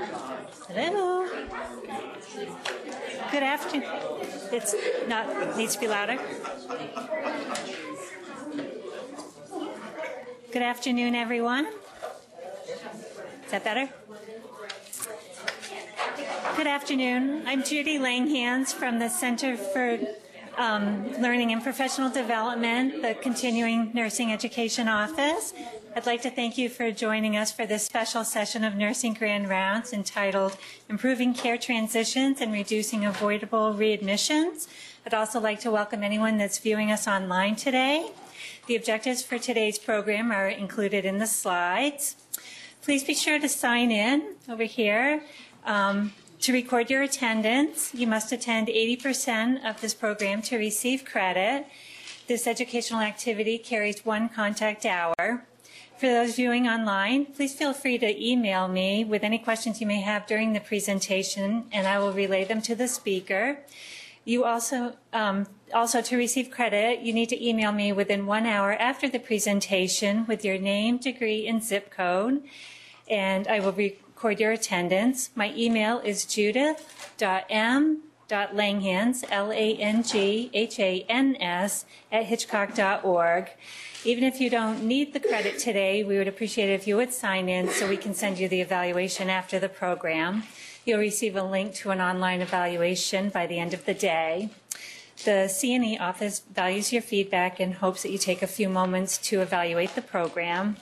[0.00, 1.26] Hello.
[3.30, 3.88] Good afternoon.
[4.50, 4.74] It's
[5.06, 6.18] not needs to be louder.
[10.52, 11.66] Good afternoon, everyone.
[13.44, 13.90] Is that better?
[16.56, 17.42] Good afternoon.
[17.46, 19.98] I'm Judy Langhans from the Center for
[20.56, 25.52] um, Learning and Professional Development, the Continuing Nursing Education Office.
[25.92, 29.48] I'd like to thank you for joining us for this special session of Nursing Grand
[29.48, 30.56] Rounds entitled
[30.88, 34.68] Improving Care Transitions and Reducing Avoidable Readmissions.
[35.04, 38.12] I'd also like to welcome anyone that's viewing us online today.
[38.68, 42.14] The objectives for today's program are included in the slides.
[42.82, 45.24] Please be sure to sign in over here.
[45.66, 46.12] Um,
[46.42, 51.66] to record your attendance, you must attend 80% of this program to receive credit.
[52.28, 55.48] This educational activity carries one contact hour.
[56.00, 60.00] For those viewing online, please feel free to email me with any questions you may
[60.00, 63.58] have during the presentation, and I will relay them to the speaker.
[64.24, 68.72] You also, um, also to receive credit, you need to email me within one hour
[68.72, 72.44] after the presentation with your name, degree, and zip code,
[73.06, 75.28] and I will record your attendance.
[75.34, 77.98] My email is judith.m.langhans,
[78.32, 79.84] L-A-N-G-H-A-N-S,
[82.12, 83.50] at hitchcock.org.
[84.04, 87.12] Even if you don't need the credit today, we would appreciate it if you would
[87.12, 90.44] sign in so we can send you the evaluation after the program.
[90.84, 94.50] You'll receive a link to an online evaluation by the end of the day.
[95.24, 99.42] The CNE office values your feedback and hopes that you take a few moments to
[99.42, 100.76] evaluate the program.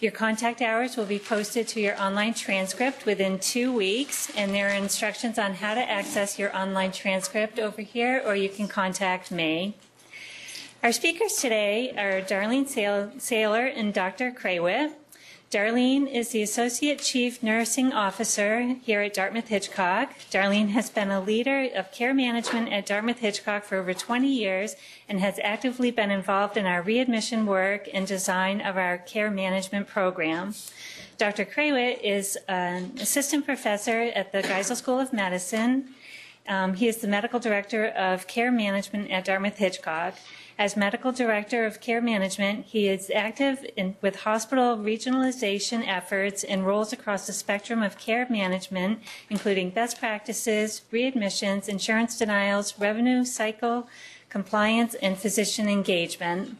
[0.00, 4.68] Your contact hours will be posted to your online transcript within two weeks, and there
[4.68, 9.32] are instructions on how to access your online transcript over here, or you can contact
[9.32, 9.74] me.
[10.84, 14.30] Our speakers today are Darlene Saylor and Dr.
[14.30, 14.92] Craywit.
[15.50, 20.12] Darlene is the Associate Chief Nursing Officer here at Dartmouth Hitchcock.
[20.30, 24.76] Darlene has been a leader of care management at Dartmouth Hitchcock for over 20 years
[25.08, 29.88] and has actively been involved in our readmission work and design of our care management
[29.88, 30.54] program.
[31.16, 31.46] Dr.
[31.46, 35.94] Craywit is an assistant professor at the Geisel School of Medicine.
[36.46, 40.12] Um, he is the medical director of care management at Dartmouth Hitchcock.
[40.58, 46.66] As Medical Director of Care Management, he is active in, with hospital regionalization efforts and
[46.66, 48.98] roles across the spectrum of care management,
[49.30, 53.86] including best practices, readmissions, insurance denials, revenue cycle,
[54.30, 56.56] compliance, and physician engagement.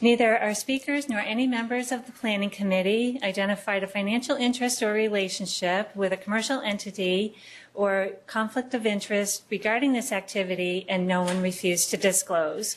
[0.00, 4.92] Neither our speakers nor any members of the Planning Committee identified a financial interest or
[4.92, 7.36] relationship with a commercial entity
[7.74, 12.76] or conflict of interest regarding this activity, and no one refused to disclose.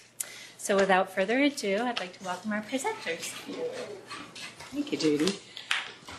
[0.63, 3.33] So without further ado, I'd like to welcome our presenters.
[4.71, 5.37] Thank you, Judy.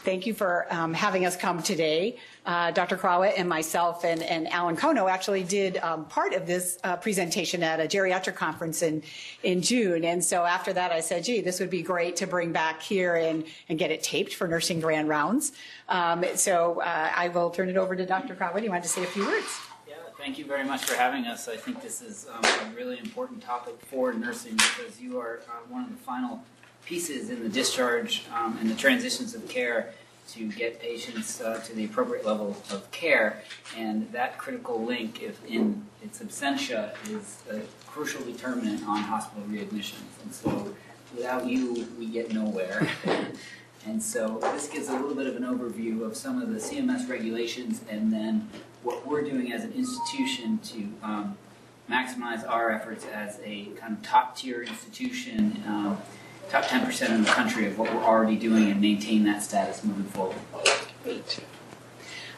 [0.05, 2.19] Thank you for um, having us come today.
[2.45, 2.99] Uh, Dr.
[2.99, 7.63] Craywit and myself and, and Alan Kono actually did um, part of this uh, presentation
[7.63, 9.03] at a geriatric conference in,
[9.45, 10.05] in June.
[10.05, 13.17] And so after that, I said, gee, this would be great to bring back here
[13.17, 15.53] and, and get it taped for Nursing Grand Rounds.
[15.89, 18.35] Um, so uh, I will turn it over to Dr.
[18.35, 18.63] Craywit.
[18.63, 19.59] You want to say a few words?
[20.25, 21.49] Thank you very much for having us.
[21.49, 25.53] I think this is um, a really important topic for nursing because you are uh,
[25.69, 26.43] one of the final
[26.87, 29.93] pieces in the discharge um, and the transitions of care
[30.29, 33.43] to get patients uh, to the appropriate level of care.
[33.77, 40.23] And that critical link, if in its absentia, is a crucial determinant on hospital readmissions.
[40.23, 40.75] And so
[41.15, 42.89] without you, we get nowhere.
[43.87, 47.11] and so this gives a little bit of an overview of some of the CMS
[47.11, 48.49] regulations and then
[48.85, 51.37] what we're doing as an institution to um,
[51.91, 55.99] maximize our efforts as a kind of top tier institution, um,
[56.51, 60.05] top 10% in the country of what we're already doing and maintain that status moving
[60.05, 60.37] forward.
[61.03, 61.41] Great.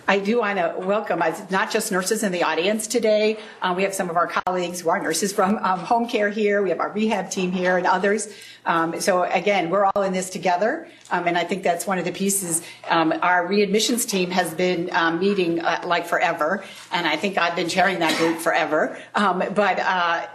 [0.09, 3.41] I do want to welcome uh, not just nurses in the audience today.
[3.61, 6.63] Um, we have some of our colleagues who are nurses from um, home care here.
[6.63, 8.33] We have our rehab team here and others.
[8.66, 12.04] Um, so again, we're all in this together, um, and I think that's one of
[12.04, 12.62] the pieces.
[12.88, 17.57] Um, our readmissions team has been um, meeting uh, like forever, and I think I've
[17.57, 18.98] been chairing that group forever.
[19.15, 20.27] but uh,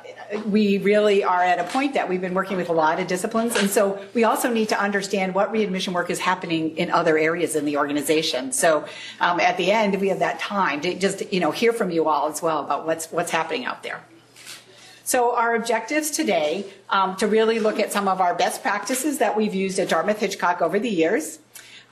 [0.45, 3.56] we really are at a point that we've been working with a lot of disciplines.
[3.56, 7.56] And so we also need to understand what readmission work is happening in other areas
[7.56, 8.51] in the organization.
[8.51, 8.86] So
[9.19, 12.07] um, at the end, we have that time to just, you know, hear from you
[12.07, 14.01] all as well about what's, what's happening out there.
[15.12, 19.36] So our objectives today um, to really look at some of our best practices that
[19.36, 21.40] we've used at Dartmouth Hitchcock over the years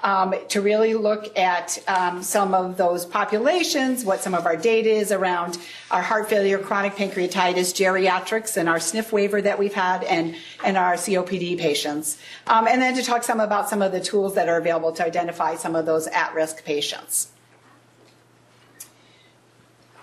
[0.01, 4.89] um, to really look at um, some of those populations, what some of our data
[4.89, 5.57] is around
[5.91, 10.33] our heart failure, chronic pancreatitis, geriatrics, and our SNF waiver that we've had, and,
[10.63, 12.17] and our COPD patients.
[12.47, 15.05] Um, and then to talk some about some of the tools that are available to
[15.05, 17.33] identify some of those at-risk patients.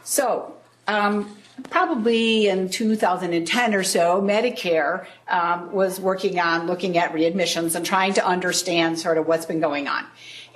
[0.05, 0.55] So,
[0.87, 1.35] um,
[1.71, 8.15] probably in 2010 or so, Medicare um, was working on looking at readmissions and trying
[8.15, 10.05] to understand sort of what's been going on.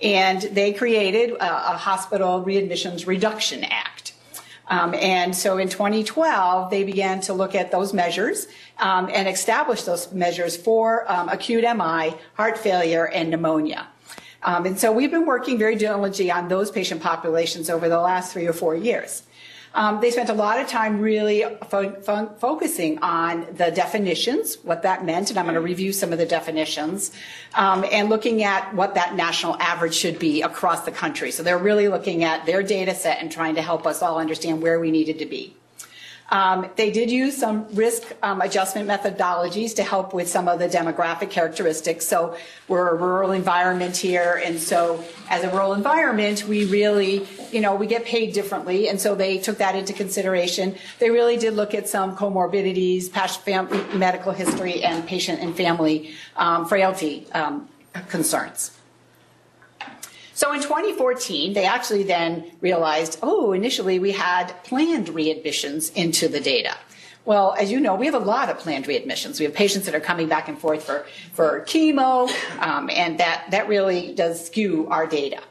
[0.02, 4.14] And they created a, a Hospital Readmissions Reduction Act.
[4.68, 8.46] Um, and so in 2012, they began to look at those measures
[8.78, 13.88] um, and establish those measures for um, acute MI, heart failure, and pneumonia.
[14.42, 18.32] Um, and so we've been working very diligently on those patient populations over the last
[18.32, 19.24] three or four years.
[19.72, 24.82] Um, they spent a lot of time really fo- fo- focusing on the definitions, what
[24.82, 27.12] that meant, and I'm going to review some of the definitions,
[27.54, 31.30] um, and looking at what that national average should be across the country.
[31.30, 34.60] So they're really looking at their data set and trying to help us all understand
[34.60, 35.54] where we needed to be.
[36.30, 40.68] Um, they did use some risk um, adjustment methodologies to help with some of the
[40.68, 42.06] demographic characteristics.
[42.06, 42.36] So
[42.68, 47.74] we're a rural environment here, and so as a rural environment, we really, you know,
[47.74, 50.76] we get paid differently, and so they took that into consideration.
[51.00, 56.14] They really did look at some comorbidities, past family, medical history, and patient and family
[56.36, 57.68] um, frailty um,
[58.08, 58.79] concerns.
[60.40, 66.40] So in 2014, they actually then realized, oh, initially we had planned readmissions into the
[66.40, 66.78] data.
[67.26, 69.38] Well, as you know, we have a lot of planned readmissions.
[69.38, 71.04] We have patients that are coming back and forth for,
[71.34, 75.42] for chemo, um, and that, that really does skew our data.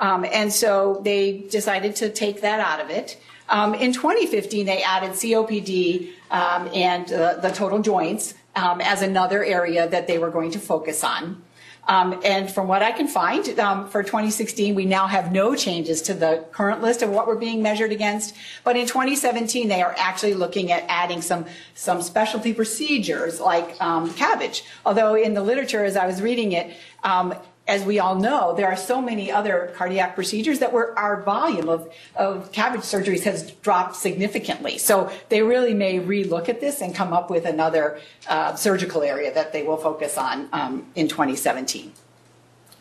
[0.00, 3.22] Um, and so they decided to take that out of it.
[3.48, 9.44] Um, in 2015, they added COPD um, and uh, the total joints um, as another
[9.44, 11.44] area that they were going to focus on.
[11.88, 16.00] Um, and from what I can find, um, for 2016, we now have no changes
[16.02, 18.36] to the current list of what we're being measured against.
[18.62, 24.10] But in 2017, they are actually looking at adding some some specialty procedures like um,
[24.10, 24.62] CABG.
[24.86, 27.34] Although in the literature, as I was reading it, um,
[27.72, 31.70] as we all know, there are so many other cardiac procedures that were our volume
[31.70, 34.76] of, of CABG surgeries has dropped significantly.
[34.76, 37.98] So they really may relook at this and come up with another
[38.28, 41.94] uh, surgical area that they will focus on um, in 2017.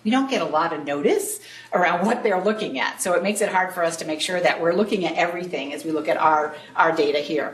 [0.04, 1.40] We don't get a lot of notice
[1.72, 4.42] around what they're looking at, so it makes it hard for us to make sure
[4.42, 7.54] that we're looking at everything as we look at our, our data here.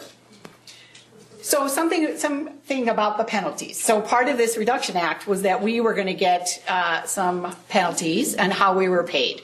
[1.48, 3.82] So something, something about the penalties.
[3.82, 7.56] So part of this reduction act was that we were going to get uh, some
[7.70, 9.44] penalties and how we were paid.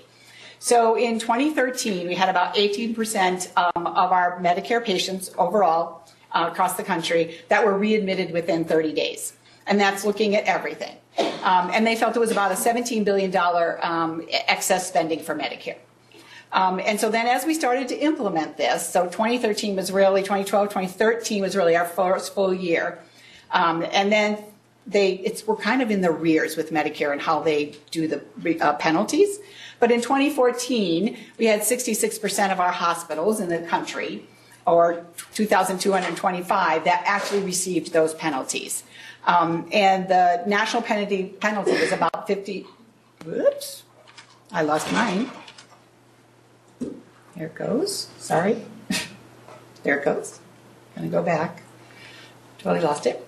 [0.59, 6.75] So in 2013, we had about 18% um, of our Medicare patients overall uh, across
[6.75, 9.31] the country that were readmitted within 30 days.
[9.65, 10.97] And that's looking at everything.
[11.17, 13.33] Um, and they felt it was about a $17 billion
[13.81, 15.77] um, excess spending for Medicare.
[16.53, 20.69] Um, and so then as we started to implement this, so 2013 was really, 2012,
[20.69, 22.99] 2013 was really our first full year.
[23.51, 24.37] Um, and then
[24.85, 28.21] they, it's, we're kind of in the rears with Medicare and how they do the
[28.61, 29.39] uh, penalties.
[29.79, 34.27] But in 2014, we had 66% of our hospitals in the country,
[34.67, 38.83] or 2,225, that actually received those penalties.
[39.25, 42.65] Um, and the national penalty, penalty was about 50,
[43.25, 43.83] whoops,
[44.51, 45.31] I lost mine.
[47.35, 48.07] There it goes.
[48.17, 48.63] Sorry.
[49.83, 50.39] there it goes.
[50.95, 51.63] Gonna go back.
[52.59, 53.27] Totally lost it.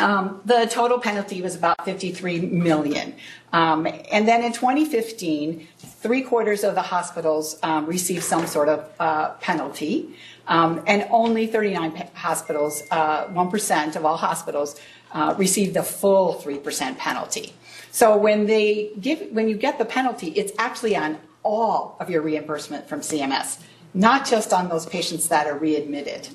[0.00, 3.14] Um, the total penalty was about 53 million.
[3.52, 8.90] Um, and then in 2015, three quarters of the hospitals um, received some sort of
[8.98, 10.14] uh, penalty,
[10.48, 14.80] um, and only 39 hospitals, uh, 1% of all hospitals,
[15.12, 17.52] uh, received the full 3% penalty.
[17.90, 22.22] So when they give, when you get the penalty, it's actually on all of your
[22.22, 23.60] reimbursement from CMS,
[23.94, 26.28] not just on those patients that are readmitted,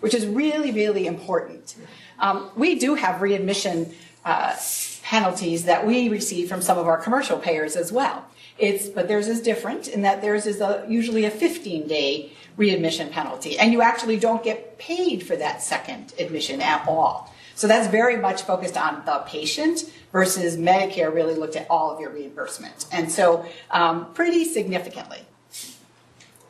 [0.00, 1.74] which is really, really important.
[2.18, 4.56] Um, we do have readmission uh,
[5.02, 8.24] penalties that we receive from some of our commercial payers as well.
[8.58, 13.08] It's, but theirs is different in that theirs is a, usually a 15 day readmission
[13.08, 17.32] penalty, and you actually don't get paid for that second admission at all.
[17.58, 19.80] So that's very much focused on the patient
[20.12, 22.86] versus Medicare really looked at all of your reimbursement.
[22.92, 25.22] And so um, pretty significantly.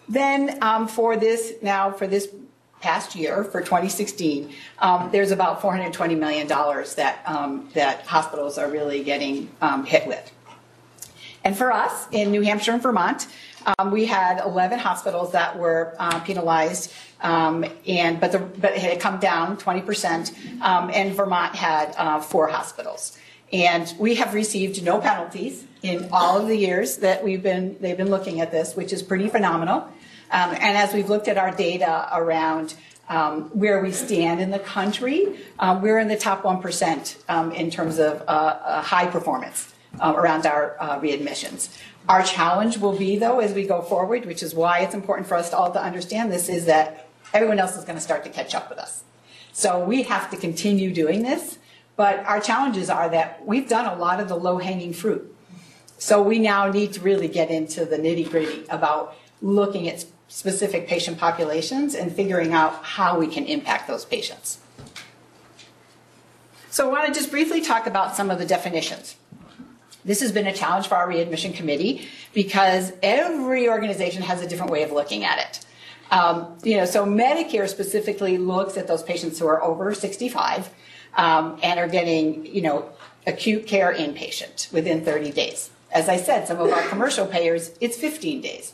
[0.06, 2.28] Then um, for this, now for this
[2.82, 9.02] past year, for 2016, um, there's about $420 million that, um, that hospitals are really
[9.02, 10.30] getting um, hit with.
[11.49, 13.26] And for us in New Hampshire and Vermont,
[13.78, 18.83] um, we had 11 hospitals that were uh, penalized, um, and but the, but it
[18.83, 23.17] had come down 20 percent, um, and Vermont had uh, four hospitals.
[23.50, 27.97] And we have received no penalties in all of the years that we've been they've
[27.97, 29.88] been looking at this, which is pretty phenomenal.
[30.31, 32.75] Um, and as we've looked at our data around
[33.09, 37.52] um, where we stand in the country, um, we're in the top one percent um,
[37.52, 41.76] in terms of uh, uh, high performance uh, around our uh, readmissions.
[42.09, 45.37] Our challenge will be, though, as we go forward, which is why it's important for
[45.37, 48.54] us all to understand this, is that everyone else is going to start to catch
[48.54, 49.04] up with us.
[49.52, 51.59] So we have to continue doing this,
[51.97, 55.35] but our challenges are that we've done a lot of the low-hanging fruit.
[55.99, 61.18] So we now need to really get into the nitty-gritty about looking at specific patient
[61.18, 64.61] populations and figuring out how we can impact those patients.
[66.71, 69.16] So I want to just briefly talk about some of the definitions.
[70.08, 74.72] This has been a challenge for our readmission committee because every organization has a different
[74.72, 75.66] way of looking at it.
[76.10, 80.70] Um, you know, so Medicare specifically looks at those patients who are over 65
[81.14, 82.90] um, and are getting, you know,
[83.26, 85.68] acute care inpatient within 30 days.
[85.92, 88.72] As I said, some of our commercial payers, it's 15 days.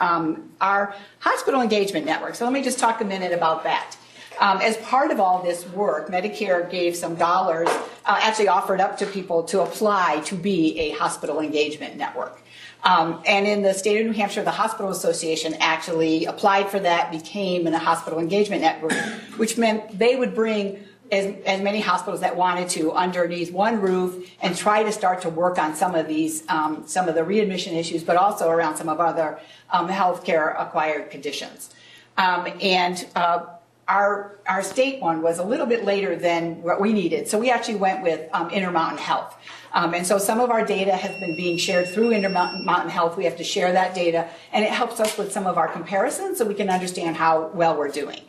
[0.00, 2.34] Um, our hospital engagement network.
[2.34, 3.96] So let me just talk a minute about that.
[4.40, 7.68] Um, as part of all this work, Medicare gave some dollars,
[8.04, 12.40] uh, actually offered up to people to apply to be a hospital engagement network.
[12.84, 17.12] Um, and in the state of New Hampshire, the Hospital Association actually applied for that,
[17.12, 18.92] became a hospital engagement network,
[19.36, 24.28] which meant they would bring as, as many hospitals that wanted to underneath one roof
[24.40, 27.74] and try to start to work on some of these, um, some of the readmission
[27.76, 29.38] issues, but also around some of other
[29.70, 31.70] um, healthcare acquired conditions.
[32.16, 33.44] Um, and uh,
[33.92, 37.28] our, our state one was a little bit later than what we needed.
[37.28, 39.36] So we actually went with um, Intermountain Health.
[39.74, 43.18] Um, and so some of our data has been being shared through Intermountain Mountain Health.
[43.18, 46.38] We have to share that data, and it helps us with some of our comparisons
[46.38, 48.22] so we can understand how well we're doing.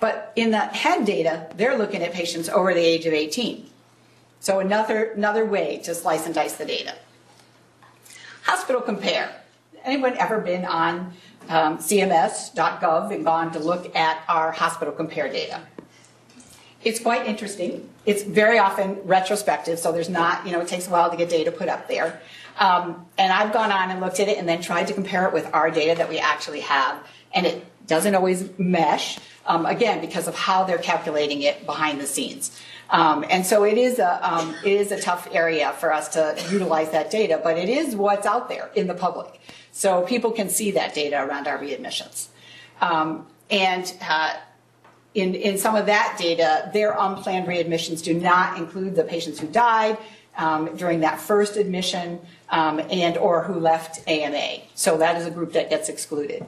[0.00, 3.68] But in the HEN data, they're looking at patients over the age of 18.
[4.40, 6.94] So another, another way to slice and dice the data.
[8.44, 9.34] Hospital Compare.
[9.84, 11.12] Anyone ever been on
[11.48, 15.62] um, cms.gov and gone to look at our hospital compare data.
[16.84, 17.88] It's quite interesting.
[18.06, 21.28] It's very often retrospective, so there's not, you know, it takes a while to get
[21.28, 22.20] data put up there.
[22.58, 25.32] Um, and I've gone on and looked at it and then tried to compare it
[25.32, 30.28] with our data that we actually have, and it doesn't always mesh, um, again, because
[30.28, 32.58] of how they're calculating it behind the scenes.
[32.90, 36.36] Um, and so it is a um, it is a tough area for us to
[36.50, 39.40] utilize that data, but it is what's out there in the public.
[39.72, 42.28] So people can see that data around our readmissions.
[42.80, 44.34] Um, and uh,
[45.14, 49.46] in, in some of that data, their unplanned readmissions do not include the patients who
[49.48, 49.98] died
[50.36, 54.62] um, during that first admission um, and or who left AMA.
[54.74, 56.46] So that is a group that gets excluded.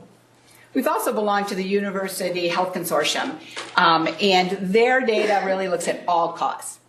[0.73, 3.39] We've also belonged to the University Health Consortium,
[3.77, 6.81] um, and their data really looks at all cause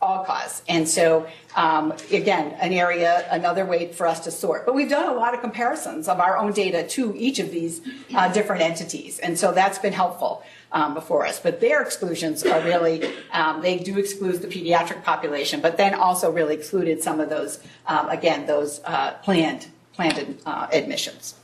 [0.00, 0.62] all cause.
[0.66, 4.64] And so, um, again, an area, another way for us to sort.
[4.64, 7.82] But we've done a lot of comparisons of our own data to each of these
[8.14, 9.18] uh, different entities.
[9.18, 11.38] And so that's been helpful um, before us.
[11.38, 16.30] But their exclusions are really, um, they do exclude the pediatric population, but then also
[16.30, 21.34] really excluded some of those, um, again, those uh, planned, planned uh, admissions.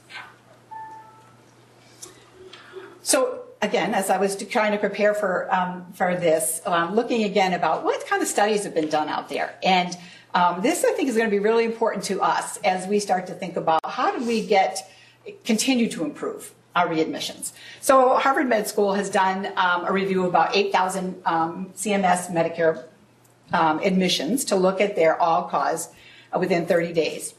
[3.06, 7.52] So again, as I was trying to prepare for um, for this, um, looking again
[7.52, 9.96] about what kind of studies have been done out there, and
[10.34, 13.28] um, this I think is going to be really important to us as we start
[13.28, 14.90] to think about how do we get
[15.44, 17.52] continue to improve our readmissions.
[17.80, 22.82] So Harvard Med School has done um, a review of about 8,000 um, CMS Medicare
[23.52, 25.90] um, admissions to look at their all cause
[26.36, 27.36] within 30 days.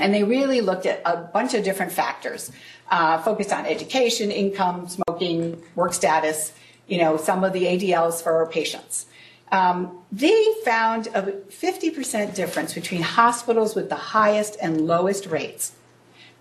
[0.00, 2.50] And they really looked at a bunch of different factors,
[2.90, 6.52] uh, focused on education, income, smoking, work status,
[6.86, 9.06] you know, some of the ADLs for our patients.
[9.52, 15.72] Um, they found a 50% difference between hospitals with the highest and lowest rates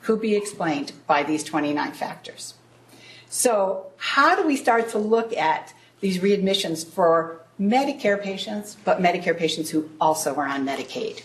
[0.04, 2.54] could be explained by these 29 factors.
[3.30, 9.38] So, how do we start to look at these readmissions for Medicare patients, but Medicare
[9.38, 11.22] patients who also are on Medicaid?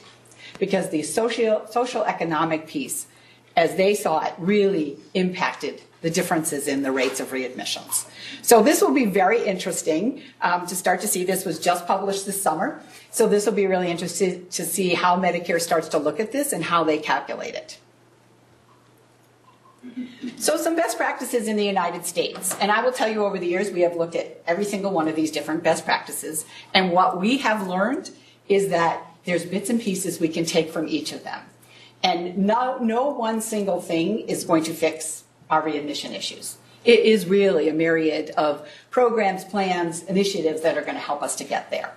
[0.59, 3.07] because the social, social economic piece,
[3.56, 8.06] as they saw it, really impacted the differences in the rates of readmissions.
[8.42, 11.25] So this will be very interesting um, to start to see.
[11.25, 12.82] This was just published this summer.
[13.11, 16.52] So this will be really interesting to see how Medicare starts to look at this
[16.52, 17.78] and how they calculate it.
[20.37, 22.54] So some best practices in the United States.
[22.61, 25.08] And I will tell you over the years, we have looked at every single one
[25.08, 26.44] of these different best practices.
[26.75, 28.11] And what we have learned
[28.49, 31.40] is that there's bits and pieces we can take from each of them.
[32.04, 36.58] And no, no one single thing is going to fix our readmission issues.
[36.84, 41.34] It is really a myriad of programs, plans, initiatives that are going to help us
[41.37, 41.94] to get there.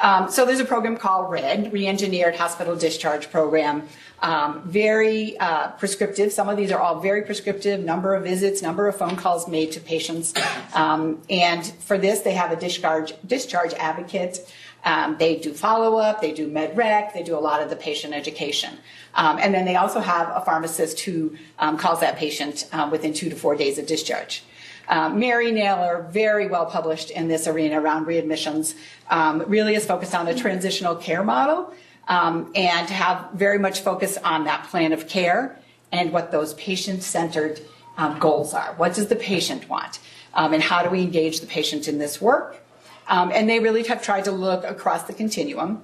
[0.00, 3.86] Um, so there's a program called RED, Reengineered Hospital Discharge Program.
[4.20, 6.32] Um, very uh, prescriptive.
[6.32, 7.84] Some of these are all very prescriptive.
[7.84, 10.32] Number of visits, number of phone calls made to patients.
[10.74, 14.38] Um, and for this, they have a discharge discharge advocate
[14.84, 18.14] Um, they do follow-up, they do med rec, they do a lot of the patient
[18.14, 18.78] education.
[19.14, 23.12] Um, and then they also have a pharmacist who um, calls that patient uh, within
[23.12, 24.42] two to four days of discharge.
[24.88, 28.74] Um, Mary Naylor, very well published in this arena around readmissions,
[29.08, 31.72] um, really is focused on a transitional care model
[32.08, 35.58] um, and have very much focus on that plan of care
[35.92, 37.60] and what those patient-centered
[37.96, 38.74] um, goals are.
[38.76, 40.00] What does the patient want?
[40.34, 42.61] Um, and how do we engage the patient in this work?
[43.08, 45.82] Um, and they really have tried to look across the continuum.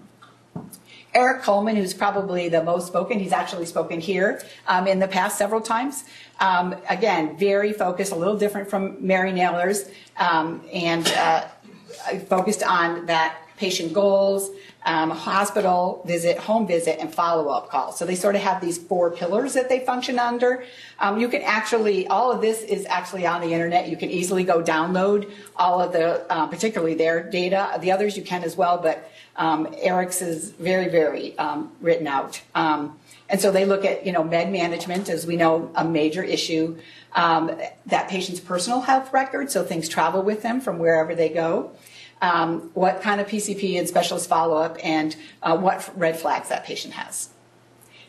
[1.15, 5.39] Eric Coleman, who's probably the most spoken, he's actually spoken here um, in the past
[5.39, 6.05] several times.
[6.39, 11.49] Um, again, very focused, a little different from Mary Naylor's, um, and uh,
[12.29, 14.51] focused on that patient goals,
[14.87, 17.99] um, hospital visit, home visit, and follow-up calls.
[17.99, 20.65] So they sort of have these four pillars that they function under.
[21.01, 23.89] Um, you can actually, all of this is actually on the internet.
[23.89, 27.79] You can easily go download all of the, uh, particularly their data.
[27.81, 32.41] The others you can as well, but um, Eric's is very, very um, written out.
[32.55, 32.99] Um,
[33.29, 36.79] and so they look at, you know, med management, as we know, a major issue.
[37.15, 41.73] Um, that patient's personal health record, so things travel with them from wherever they go
[42.21, 46.95] um, what kind of PCP and specialist follow-up, and uh, what red flags that patient
[46.95, 47.31] has.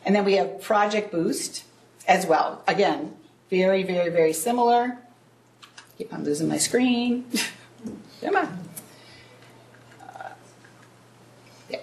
[0.06, 1.64] And then we have Project Boost
[2.08, 2.64] as well.
[2.68, 3.16] Again,
[3.50, 4.98] very, very, very similar.
[6.12, 7.26] I'm losing my screen.
[8.22, 8.60] Come on.
[10.02, 10.30] Uh,
[11.70, 11.80] yeah.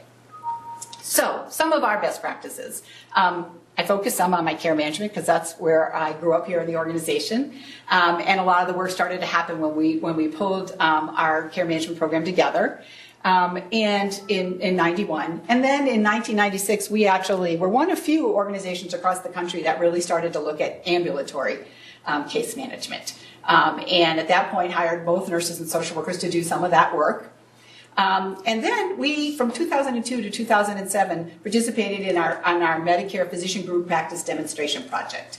[1.03, 2.83] So, some of our best practices.
[3.15, 6.61] Um, I focus some on my care management because that's where I grew up here
[6.61, 7.59] in the organization.
[7.91, 10.75] Um, and a lot of the work started to happen when we, when we pulled
[10.81, 12.83] um, our care management program together.
[13.25, 15.43] Um, and in, in 91.
[15.49, 19.81] And then in 1996, we actually were one of few organizations across the country that
[19.81, 21.67] really started to look at ambulatory
[22.07, 23.19] um, case management.
[23.43, 26.71] Um, and at that point, hired both nurses and social workers to do some of
[26.71, 27.33] that work.
[27.97, 33.65] Um, and then we, from 2002 to 2007, participated in our, on our Medicare Physician
[33.65, 35.39] Group Practice Demonstration Project.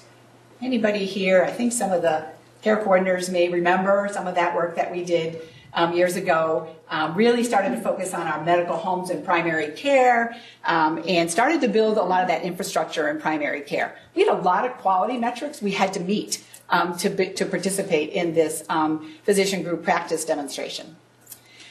[0.61, 2.25] Anybody here, I think some of the
[2.63, 5.41] care coordinators may remember some of that work that we did
[5.73, 10.35] um, years ago, um, really started to focus on our medical homes and primary care
[10.65, 13.95] um, and started to build a lot of that infrastructure in primary care.
[14.15, 18.09] We had a lot of quality metrics we had to meet um, to, to participate
[18.09, 20.95] in this um, physician group practice demonstration.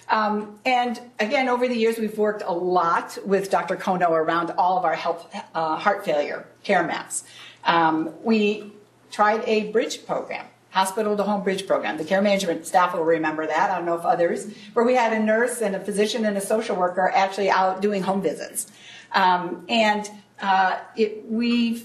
[0.09, 3.77] Um, and again, over the years, we've worked a lot with Dr.
[3.77, 7.25] Kono around all of our health, uh, heart failure care maps.
[7.65, 8.73] Um, we
[9.11, 11.97] tried a bridge program, hospital to home bridge program.
[11.97, 13.71] The care management staff will remember that.
[13.71, 16.41] I don't know if others, where we had a nurse and a physician and a
[16.41, 18.71] social worker actually out doing home visits.
[19.13, 20.09] Um, and
[20.41, 21.85] uh, it, we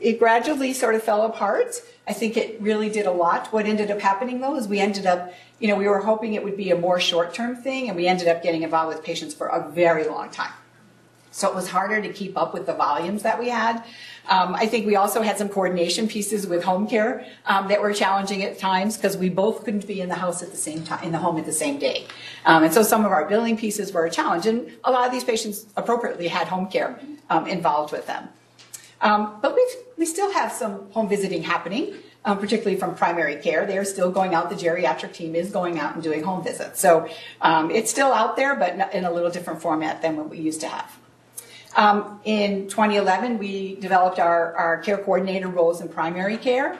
[0.00, 1.82] it gradually sort of fell apart.
[2.06, 3.52] I think it really did a lot.
[3.52, 6.42] What ended up happening though is we ended up you know, we were hoping it
[6.42, 9.46] would be a more short-term thing, and we ended up getting involved with patients for
[9.46, 10.52] a very long time.
[11.30, 13.76] So it was harder to keep up with the volumes that we had.
[14.28, 17.92] Um, I think we also had some coordination pieces with home care um, that were
[17.92, 21.02] challenging at times because we both couldn't be in the house at the same time,
[21.04, 22.06] in the home at the same day.
[22.44, 25.12] Um, and so some of our billing pieces were a challenge, and a lot of
[25.12, 26.98] these patients appropriately had home care
[27.30, 28.28] um, involved with them.
[29.02, 29.66] Um, but we
[29.98, 33.66] we still have some home visiting happening um, particularly from primary care.
[33.66, 34.48] They are still going out.
[34.48, 36.80] The geriatric team is going out and doing home visits.
[36.80, 37.08] So
[37.40, 40.60] um, it's still out there, but in a little different format than what we used
[40.60, 40.98] to have.
[41.74, 46.78] Um, in 2011, we developed our, our care coordinator roles in primary care.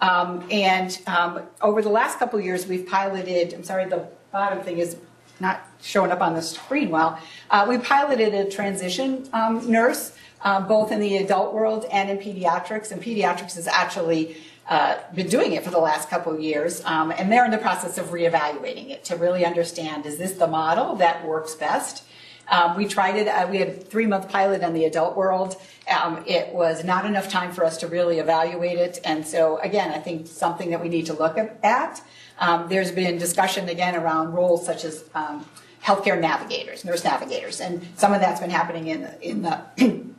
[0.00, 4.78] Um, and um, over the last couple years, we've piloted, I'm sorry, the bottom thing
[4.78, 4.96] is
[5.40, 7.18] not showing up on the screen well.
[7.50, 10.12] Uh, we piloted a transition um, nurse,
[10.44, 12.92] uh, both in the adult world and in pediatrics.
[12.92, 14.36] And pediatrics has actually
[14.68, 17.58] uh, been doing it for the last couple of years, um, and they're in the
[17.58, 22.04] process of reevaluating it to really understand is this the model that works best?
[22.48, 23.26] Um, we tried it.
[23.26, 25.56] Uh, we had a three month pilot in the adult world.
[25.90, 29.90] Um, it was not enough time for us to really evaluate it, and so again,
[29.90, 32.02] I think something that we need to look at.
[32.38, 35.44] Um, there's been discussion again around roles such as um,
[35.82, 39.62] healthcare navigators, nurse navigators, and some of that's been happening in the, in the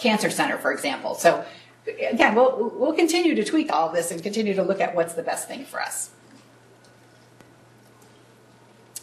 [0.00, 1.14] cancer center, for example.
[1.14, 1.44] So
[1.86, 5.22] again, we'll, we'll continue to tweak all this and continue to look at what's the
[5.22, 6.10] best thing for us.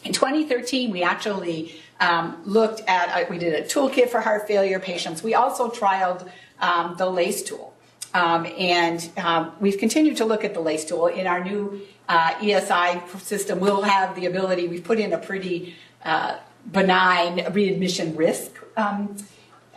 [0.03, 4.79] In 2013, we actually um, looked at, uh, we did a toolkit for heart failure
[4.79, 5.23] patients.
[5.23, 7.73] We also trialed um, the LACE tool.
[8.13, 11.07] Um, and um, we've continued to look at the LACE tool.
[11.07, 15.75] In our new uh, ESI system, we'll have the ability, we've put in a pretty
[16.03, 19.15] uh, benign readmission risk um,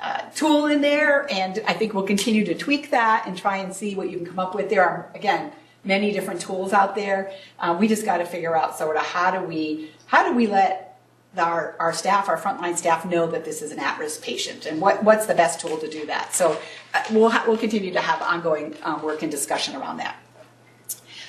[0.01, 3.75] uh, tool in there, and I think we'll continue to tweak that and try and
[3.75, 4.69] see what you can come up with.
[4.69, 5.53] There are, again,
[5.85, 7.33] many different tools out there.
[7.59, 10.47] Uh, we just got to figure out sort of how do we how do we
[10.47, 10.87] let
[11.39, 15.03] our, our staff, our frontline staff know that this is an at-risk patient and what,
[15.05, 16.35] what's the best tool to do that.
[16.35, 16.59] So
[16.95, 20.17] uh, we'll, we'll continue to have ongoing um, work and discussion around that.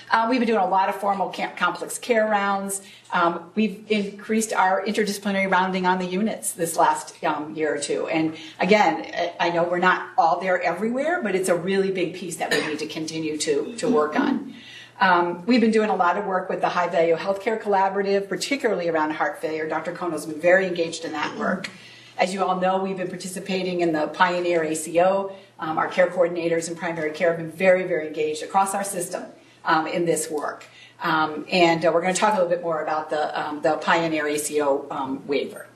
[0.09, 2.81] Uh, we've been doing a lot of formal complex care rounds.
[3.11, 8.07] Um, we've increased our interdisciplinary rounding on the units this last um, year or two.
[8.07, 12.37] And again, I know we're not all there everywhere, but it's a really big piece
[12.37, 14.53] that we need to continue to, to work on.
[14.99, 18.87] Um, we've been doing a lot of work with the High Value Healthcare Collaborative, particularly
[18.87, 19.67] around heart failure.
[19.67, 19.91] Dr.
[19.91, 21.69] Kono's been very engaged in that work.
[22.17, 25.35] As you all know, we've been participating in the Pioneer ACO.
[25.59, 29.25] Um, our care coordinators in primary care have been very, very engaged across our system
[29.67, 30.65] um, in this work.
[31.01, 33.77] Um, and uh, we're going to talk a little bit more about the, um, the
[33.77, 35.67] Pioneer ACO um, waiver.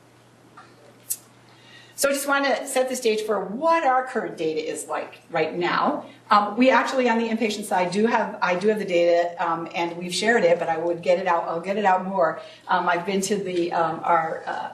[1.95, 5.21] So I just want to set the stage for what our current data is like
[5.29, 6.05] right now.
[6.31, 9.69] Um, we actually, on the inpatient side, do have I do have the data, um,
[9.75, 11.43] and we've shared it, but I would get it out.
[11.43, 12.41] I'll get it out more.
[12.67, 14.71] Um, I've been to the um, our uh,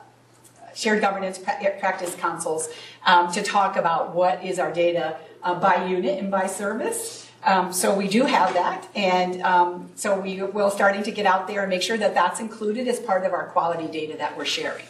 [0.73, 2.69] shared governance pra- practice councils
[3.06, 7.27] um, to talk about what is our data uh, by unit and by service.
[7.47, 11.47] Um, so we do have that, and um, so we will starting to get out
[11.47, 14.43] there and make sure that that's included as part of our quality data that we're
[14.43, 14.86] sharing.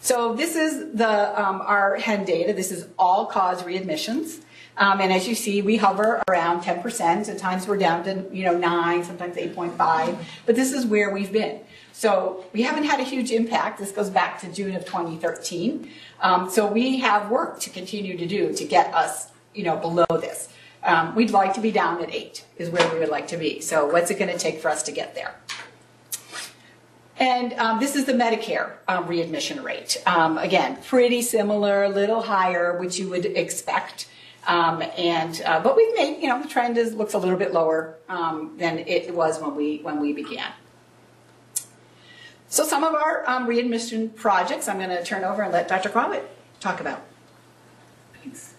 [0.00, 2.52] So this is the um, our HEN data.
[2.52, 4.42] This is all cause readmissions.
[4.76, 7.28] Um, and as you see, we hover around 10%.
[7.28, 10.16] At times we're down to, you know, 9, sometimes 8.5.
[10.46, 11.60] But this is where we've been.
[11.92, 13.78] So we haven't had a huge impact.
[13.78, 15.90] This goes back to June of 2013.
[16.20, 20.06] Um, so we have work to continue to do to get us, you know, below
[20.08, 20.48] this.
[20.84, 23.60] Um, we'd like to be down at 8 is where we would like to be.
[23.60, 25.34] So what's it going to take for us to get there?
[27.18, 30.02] And um, this is the Medicare um, readmission rate.
[30.06, 34.08] Um, again, pretty similar, a little higher, which you would expect.
[34.46, 37.52] Um, and uh, but we've made, you know, the trend is looks a little bit
[37.52, 40.50] lower um, than it was when we when we began.
[42.48, 45.88] So some of our um, readmission projects, I'm going to turn over and let Dr.
[45.88, 46.28] Crowett
[46.60, 47.02] talk about.
[48.22, 48.54] Thanks.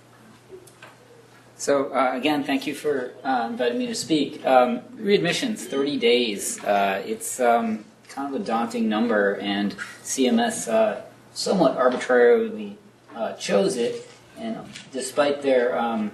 [1.63, 4.45] So uh, again, thank you for uh, inviting me to speak.
[4.45, 6.62] Um, readmissions, 30 days.
[6.62, 9.73] Uh, it's um, kind of a daunting number, and
[10.04, 10.99] CMS uh,
[11.34, 12.78] somewhat arbitrarily
[13.15, 14.06] uh, chose it.
[14.38, 14.58] And
[14.91, 16.12] despite their um,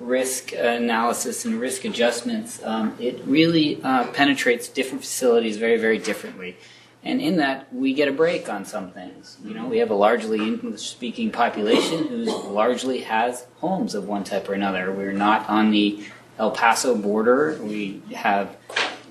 [0.00, 6.56] risk analysis and risk adjustments, um, it really uh, penetrates different facilities very, very differently.
[7.04, 9.36] And in that, we get a break on some things.
[9.44, 14.48] You know, we have a largely English-speaking population who largely has homes of one type
[14.48, 14.90] or another.
[14.90, 16.02] We're not on the
[16.38, 17.58] El Paso border.
[17.62, 18.56] We have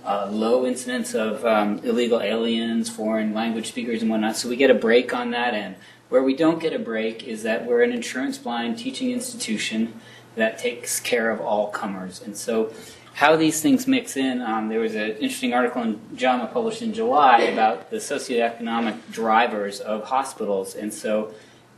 [0.04, 4.38] uh, low incidence of um, illegal aliens, foreign language speakers, and whatnot.
[4.38, 5.76] So we get a break on that end.
[6.10, 10.02] Where we don't get a break is that we're an insurance-blind teaching institution
[10.36, 12.22] that takes care of all comers.
[12.22, 12.74] And so
[13.14, 14.42] how these things mix in.
[14.42, 19.80] Um, there was an interesting article in JAMA published in July about the socioeconomic drivers
[19.80, 21.34] of hospitals, and so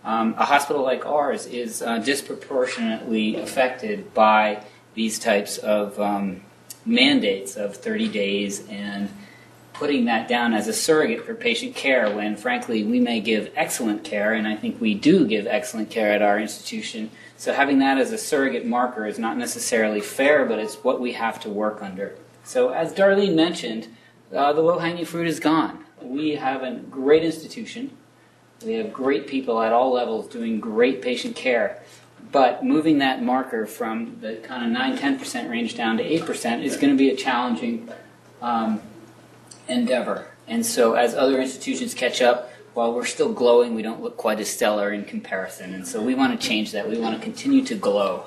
[0.05, 6.41] um, a hospital like ours is uh, disproportionately affected by these types of um,
[6.85, 9.09] mandates of 30 days and
[9.73, 14.03] putting that down as a surrogate for patient care when frankly we may give excellent
[14.05, 17.97] care and I think we do give excellent care at our institution so having that
[17.97, 21.81] as a surrogate marker is not necessarily fair, but it's what we have to work
[21.81, 22.15] under.
[22.43, 23.87] So as Darlene mentioned,
[24.33, 25.83] uh, the low-hanging fruit is gone.
[26.01, 27.91] We have a great institution.
[28.65, 31.81] We have great people at all levels doing great patient care.
[32.31, 36.77] But moving that marker from the kind of 9 10% range down to 8% is
[36.77, 37.89] going to be a challenging
[38.41, 38.81] um,
[39.67, 40.27] endeavor.
[40.47, 44.39] And so, as other institutions catch up, while we're still glowing, we don't look quite
[44.39, 45.73] as stellar in comparison.
[45.73, 46.87] And so we want to change that.
[46.87, 48.25] We want to continue to glow.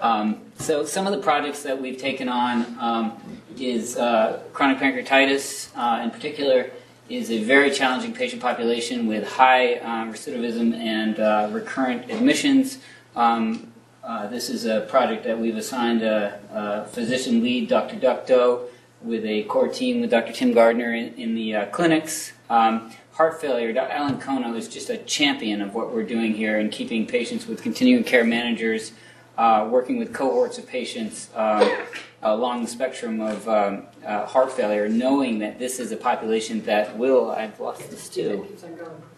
[0.00, 3.20] Um, so some of the projects that we've taken on um,
[3.58, 6.70] is uh, chronic pancreatitis, uh, in particular,
[7.08, 12.78] is a very challenging patient population with high um, recidivism and uh, recurrent admissions.
[13.16, 13.72] Um,
[14.04, 17.96] uh, this is a project that we've assigned a, a, physician lead, Dr.
[17.96, 18.68] Ducto,
[19.02, 20.32] with a core team with Dr.
[20.32, 22.32] Tim Gardner in, in the uh, clinics.
[22.48, 23.92] Um, heart failure, Dr.
[23.92, 27.62] Alan Kono is just a champion of what we're doing here in keeping patients with
[27.62, 28.92] continuing care managers,
[29.36, 31.84] uh, working with cohorts of patients uh,
[32.22, 36.96] along the spectrum of um, uh, heart failure, knowing that this is a population that
[36.96, 38.46] will, I've lost this too.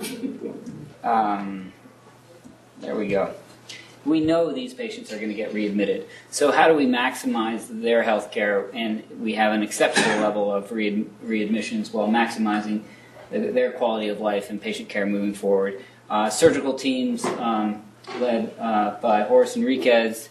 [1.04, 1.70] Um,
[2.80, 3.34] there we go.
[4.06, 6.06] We know these patients are going to get readmitted.
[6.30, 8.70] So, how do we maximize their health care?
[8.72, 12.84] And we have an acceptable level of read- readmissions while maximizing
[13.38, 15.82] their quality of life and patient care moving forward.
[16.08, 17.82] Uh, surgical teams um,
[18.20, 20.28] led uh, by Horace Henriques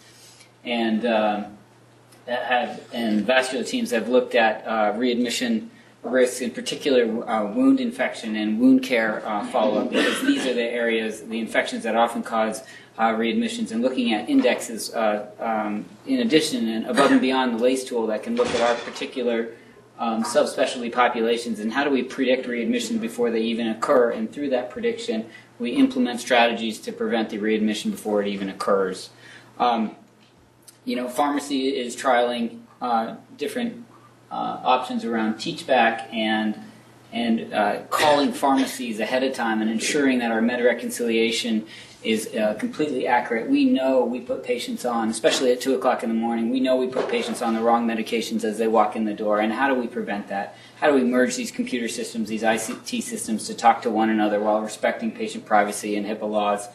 [0.64, 1.58] and um,
[2.28, 5.70] have and vascular teams have looked at uh, readmission
[6.04, 10.64] risks, in particular uh, wound infection and wound care uh, follow-up, because these are the
[10.64, 12.64] areas, the infections that often cause
[12.98, 17.86] uh, readmissions, and looking at indexes um, in addition and above and beyond the LACE
[17.86, 19.56] tool that can look at our particular
[20.00, 24.50] um, subspecialty populations and how do we predict readmission before they even occur, and through
[24.50, 25.26] that prediction,
[25.60, 29.10] we implement strategies to prevent the readmission before it even occurs.
[29.60, 29.96] Um,
[30.84, 33.86] you know, pharmacy is trialing uh, different
[34.32, 36.60] uh, options around teach back and
[37.12, 41.66] and uh, calling pharmacies ahead of time and ensuring that our med reconciliation
[42.04, 43.50] is uh, completely accurate.
[43.50, 46.50] We know we put patients on, especially at two o'clock in the morning.
[46.50, 49.40] We know we put patients on the wrong medications as they walk in the door.
[49.40, 50.58] And how do we prevent that?
[50.80, 54.40] How do we merge these computer systems, these ICT systems, to talk to one another
[54.40, 56.68] while respecting patient privacy and HIPAA laws?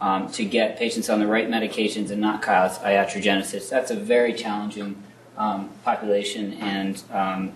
[0.00, 3.68] Um, to get patients on the right medications and not cause iatrogenesis.
[3.68, 5.02] That's a very challenging
[5.36, 7.52] um, population and um,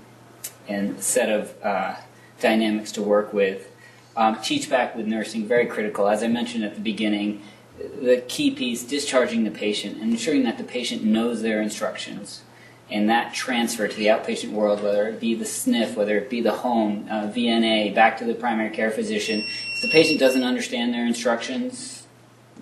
[0.68, 1.94] and set of uh,
[2.40, 3.71] dynamics to work with.
[4.14, 6.06] Um, teach back with nursing very critical.
[6.06, 7.42] As I mentioned at the beginning,
[7.78, 12.42] the key piece discharging the patient and ensuring that the patient knows their instructions.
[12.90, 16.42] And that transfer to the outpatient world, whether it be the SNF, whether it be
[16.42, 20.92] the home, uh, VNA, back to the primary care physician, if the patient doesn't understand
[20.92, 22.06] their instructions,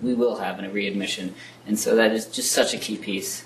[0.01, 1.35] we will have a readmission.
[1.67, 3.43] And so that is just such a key piece.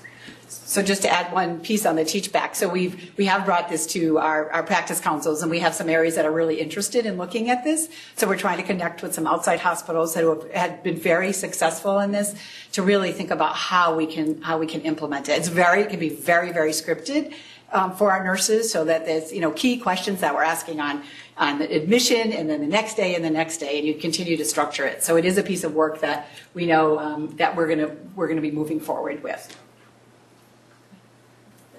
[0.48, 3.68] So just to add one piece on the teach back, so we've we have brought
[3.68, 7.04] this to our, our practice councils, and we have some areas that are really interested
[7.04, 7.88] in looking at this.
[8.14, 11.98] So we're trying to connect with some outside hospitals that have had been very successful
[11.98, 12.34] in this
[12.72, 15.32] to really think about how we can how we can implement it.
[15.32, 17.34] It's very it can be very very scripted
[17.72, 21.02] um, for our nurses, so that there's you know key questions that we're asking on
[21.36, 24.36] on the admission, and then the next day, and the next day, and you continue
[24.36, 25.02] to structure it.
[25.02, 28.28] So it is a piece of work that we know um, that we're gonna we're
[28.28, 29.56] gonna be moving forward with.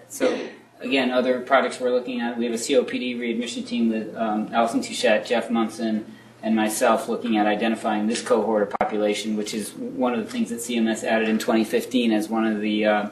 [0.09, 0.47] So
[0.79, 4.81] again, other projects we're looking at, we have a COPD readmission team with um, Allison
[4.81, 6.05] Touchette, Jeff Munson,
[6.43, 10.49] and myself looking at identifying this cohort of population, which is one of the things
[10.49, 13.09] that CMS added in 2015 as one of the uh,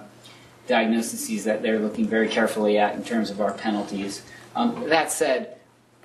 [0.68, 4.22] diagnoses that they're looking very carefully at in terms of our penalties.
[4.56, 5.58] Um, that said,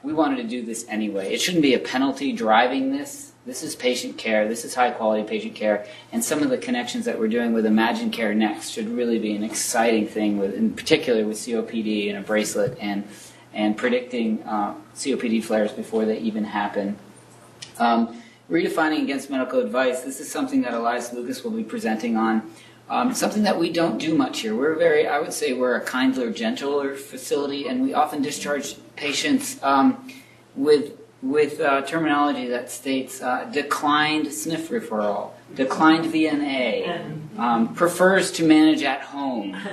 [0.03, 1.33] we wanted to do this anyway.
[1.33, 3.30] It shouldn't be a penalty driving this.
[3.46, 4.46] This is patient care.
[4.46, 5.87] This is high quality patient care.
[6.12, 9.35] And some of the connections that we're doing with Imagine Care Next should really be
[9.35, 13.09] an exciting thing, with, in particular with COPD and a bracelet and,
[13.55, 16.98] and predicting uh, COPD flares before they even happen.
[17.79, 20.03] Um, redefining against medical advice.
[20.03, 22.50] This is something that Elias Lucas will be presenting on.
[22.90, 24.55] Um, something that we don't do much here.
[24.55, 29.62] We're very, I would say, we're a kindler, gentler facility, and we often discharge patients
[29.62, 30.12] um,
[30.57, 38.44] with with uh, terminology that states uh, declined SNF referral, declined VNA, um, prefers to
[38.44, 39.56] manage at home.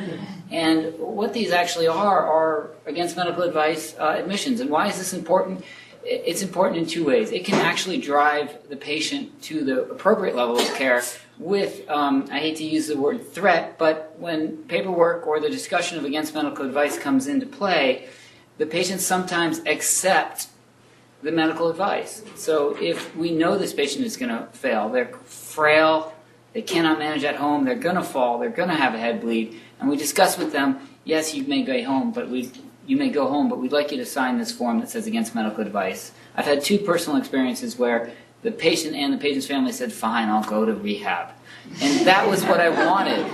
[0.49, 4.61] And what these actually are are against medical advice uh, admissions.
[4.61, 5.63] And why is this important?
[6.03, 7.31] It's important in two ways.
[7.31, 11.03] It can actually drive the patient to the appropriate level of care
[11.37, 15.97] with, um, I hate to use the word threat, but when paperwork or the discussion
[15.97, 18.07] of against medical advice comes into play,
[18.57, 20.47] the patients sometimes accept
[21.21, 22.23] the medical advice.
[22.35, 26.13] So if we know this patient is going to fail, they're frail,
[26.53, 29.21] they cannot manage at home, they're going to fall, they're going to have a head
[29.21, 32.51] bleed, and we discuss with them, yes, you may go home, but we
[32.87, 35.35] you may go home, but we'd like you to sign this form that says against
[35.35, 36.13] medical advice.
[36.35, 40.43] I've had two personal experiences where the patient and the patient's family said, fine, I'll
[40.43, 41.31] go to rehab.
[41.81, 43.25] And that was what I wanted.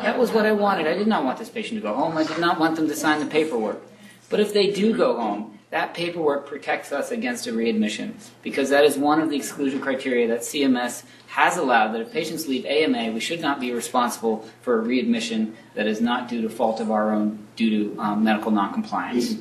[0.00, 0.86] That was what I wanted.
[0.86, 2.16] I did not want this patient to go home.
[2.16, 3.82] I did not want them to sign the paperwork.
[4.30, 8.84] But if they do go home, that paperwork protects us against a readmission because that
[8.84, 13.10] is one of the exclusion criteria that CMS has allowed that if patients leave AMA,
[13.12, 16.90] we should not be responsible for a readmission that is not due to fault of
[16.90, 19.36] our own due to um, medical noncompliance.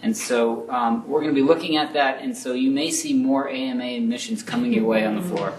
[0.00, 3.12] And so um, we're going to be looking at that, and so you may see
[3.12, 5.52] more AMA admissions coming your way on the floor.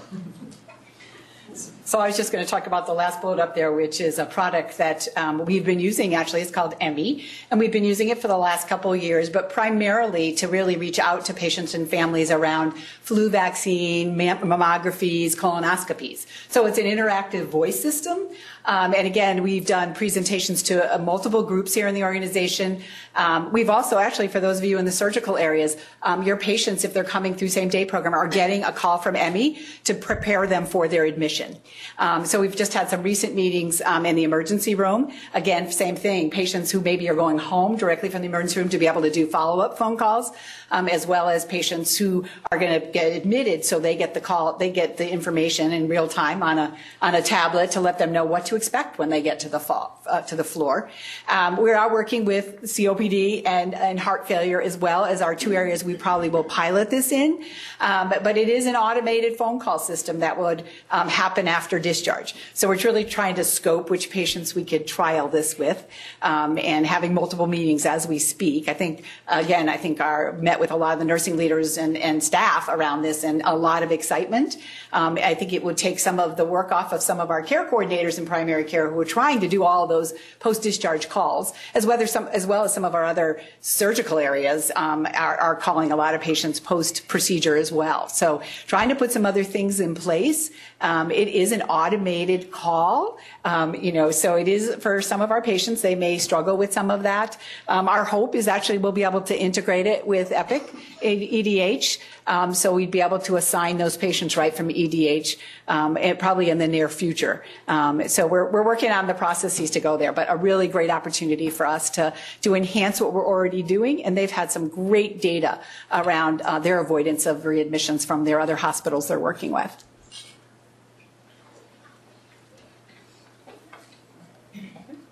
[1.89, 4.19] So I was just going to talk about the last bullet up there, which is
[4.19, 6.13] a product that um, we've been using.
[6.13, 9.27] Actually, it's called Emmi, and we've been using it for the last couple of years,
[9.27, 16.27] but primarily to really reach out to patients and families around flu vaccine, mammographies, colonoscopies.
[16.47, 18.19] So it's an interactive voice system
[18.65, 22.81] um, and again, we've done presentations to uh, multiple groups here in the organization.
[23.15, 26.83] Um, we've also actually, for those of you in the surgical areas, um, your patients,
[26.83, 30.47] if they're coming through same day program, are getting a call from Emmi to prepare
[30.47, 31.57] them for their admission.
[31.97, 35.11] Um, so we've just had some recent meetings um, in the emergency room.
[35.33, 36.29] Again, same thing.
[36.29, 39.11] Patients who maybe are going home directly from the emergency room to be able to
[39.11, 40.31] do follow-up phone calls,
[40.71, 44.21] um, as well as patients who are going to get admitted, so they get the
[44.21, 47.97] call, they get the information in real time on a on a tablet to let
[47.99, 50.89] them know what to expect when they get to the fall, uh, to the floor.
[51.27, 55.53] Um, we are working with COPD and, and heart failure as well as our two
[55.53, 57.43] areas we probably will pilot this in.
[57.79, 61.79] Um, but, but it is an automated phone call system that would um, happen after
[61.79, 62.35] discharge.
[62.53, 65.85] So we're really trying to scope which patients we could trial this with
[66.21, 68.67] um, and having multiple meetings as we speak.
[68.67, 71.97] I think, again, I think our met with a lot of the nursing leaders and,
[71.97, 74.57] and staff around this and a lot of excitement.
[74.91, 77.41] Um, I think it would take some of the work off of some of our
[77.41, 81.85] care coordinators in primary care who are trying to do all those post-discharge calls, as
[81.85, 85.55] well as some, as well as some of our other surgical areas um, are, are
[85.55, 88.07] calling a lot of patients post-procedure as well.
[88.07, 90.51] So trying to put some other things in place.
[90.81, 95.29] Um, it is an automated call, um, you know, so it is for some of
[95.29, 97.37] our patients, they may struggle with some of that.
[97.67, 102.53] Um, our hope is actually we'll be able to integrate it with Epic EDH, um,
[102.53, 106.67] so we'd be able to assign those patients right from EDH, um, probably in the
[106.67, 107.43] near future.
[107.67, 110.89] Um, so we're, we're working on the processes to go there, but a really great
[110.89, 115.21] opportunity for us to, to enhance what we're already doing, and they've had some great
[115.21, 115.59] data
[115.91, 119.83] around uh, their avoidance of readmissions from their other hospitals they're working with.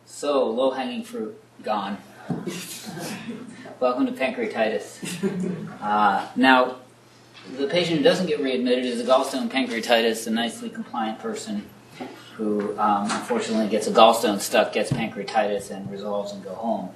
[0.05, 1.99] So, low hanging fruit, gone.
[3.79, 5.63] Welcome to pancreatitis.
[5.79, 6.77] Uh, now,
[7.55, 11.69] the patient who doesn't get readmitted is a gallstone pancreatitis, a nicely compliant person
[12.35, 16.89] who um, unfortunately gets a gallstone stuck, gets pancreatitis, and resolves and go home.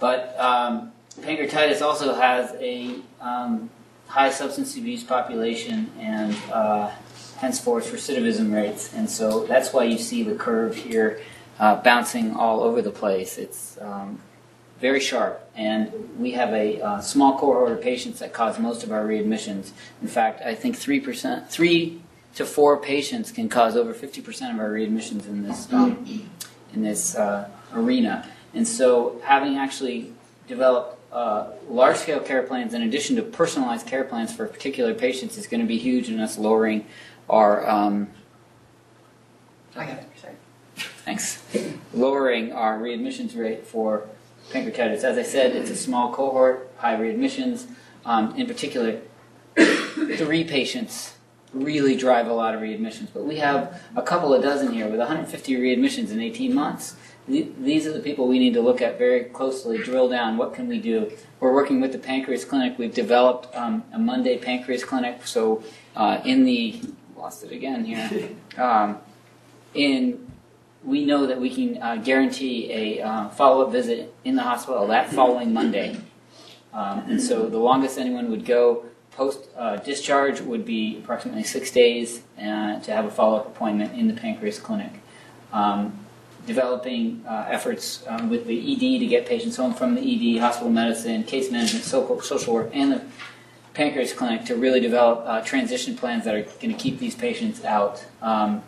[0.00, 3.70] But um, pancreatitis also has a um,
[4.08, 6.90] high substance abuse population and uh,
[7.38, 11.20] henceforth recidivism rates, and so that's why you see the curve here
[11.60, 13.38] uh, bouncing all over the place.
[13.38, 14.20] It's um,
[14.82, 18.90] very sharp, and we have a uh, small cohort of patients that cause most of
[18.90, 19.70] our readmissions.
[20.02, 22.02] In fact, I think three percent, three
[22.34, 26.28] to four patients can cause over fifty percent of our readmissions in this um,
[26.74, 28.28] in this uh, arena.
[28.54, 30.12] And so, having actually
[30.48, 35.46] developed uh, large-scale care plans in addition to personalized care plans for particular patients is
[35.46, 36.84] going to be huge in us lowering
[37.30, 38.08] our um,
[41.04, 41.40] Thanks.
[41.94, 44.08] Lowering our readmissions rate for
[44.52, 45.04] pancreatitis.
[45.04, 47.66] As I said, it's a small cohort, high readmissions.
[48.04, 49.00] Um, in particular,
[49.56, 51.14] three patients
[51.54, 54.98] really drive a lot of readmissions, but we have a couple of dozen here with
[54.98, 56.96] 150 readmissions in 18 months.
[57.28, 60.36] These are the people we need to look at very closely, drill down.
[60.36, 61.12] What can we do?
[61.38, 62.78] We're working with the Pancreas Clinic.
[62.78, 65.24] We've developed um, a Monday Pancreas Clinic.
[65.24, 65.62] So,
[65.94, 66.80] uh, in the
[67.16, 68.30] lost it again here.
[68.58, 68.98] Um,
[69.72, 70.31] in
[70.84, 75.10] we know that we can uh, guarantee a uh, follow-up visit in the hospital that
[75.10, 75.96] following Monday.
[76.72, 81.70] Um, and so the longest anyone would go post uh, discharge would be approximately six
[81.70, 84.92] days uh, to have a follow-up appointment in the pancreas clinic.
[85.52, 85.98] Um,
[86.46, 90.70] developing uh, efforts um, with the ED to get patients home from the ED, hospital
[90.70, 93.02] medicine, case management, social work, and the
[93.74, 97.64] pancreas clinic to really develop uh, transition plans that are going to keep these patients
[97.64, 98.04] out.
[98.20, 98.62] Um,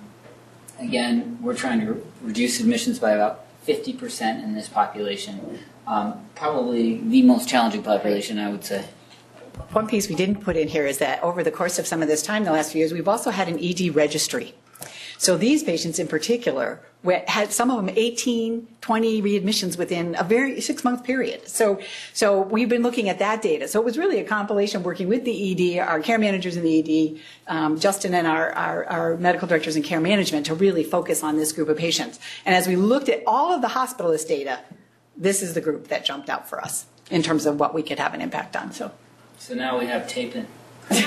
[0.78, 5.60] Again, we're trying to re- reduce admissions by about 50% in this population.
[5.86, 8.84] Um, probably the most challenging population, I would say.
[9.72, 12.08] One piece we didn't put in here is that over the course of some of
[12.08, 14.54] this time, the last few years, we've also had an ED registry.
[15.18, 16.80] So these patients in particular
[17.26, 21.46] had some of them 18, 20 readmissions within a very six month period.
[21.48, 21.80] So,
[22.14, 23.68] so we've been looking at that data.
[23.68, 26.78] So it was really a compilation working with the ED, our care managers in the
[26.78, 31.22] ED, um, Justin and our, our, our, medical directors in care management to really focus
[31.22, 32.18] on this group of patients.
[32.46, 34.60] And as we looked at all of the hospitalist data,
[35.16, 37.98] this is the group that jumped out for us in terms of what we could
[37.98, 38.72] have an impact on.
[38.72, 38.92] So,
[39.38, 40.46] so now we have tape it.
[40.90, 41.00] you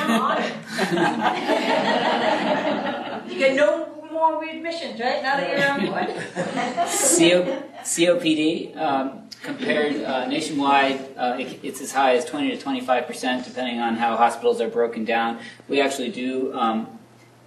[3.38, 5.22] get no more readmissions, right?
[5.22, 6.08] Now that you're on board.
[6.36, 13.06] CO, COPD um, compared uh, nationwide, uh, it, it's as high as 20 to 25
[13.08, 15.40] percent, depending on how hospitals are broken down.
[15.68, 16.88] We actually do um,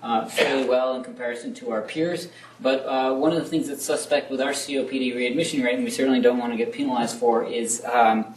[0.03, 2.29] uh, fairly well in comparison to our peers.
[2.61, 5.91] But uh, one of the things that's suspect with our COPD readmission rate, and we
[5.91, 8.35] certainly don't want to get penalized for, is um,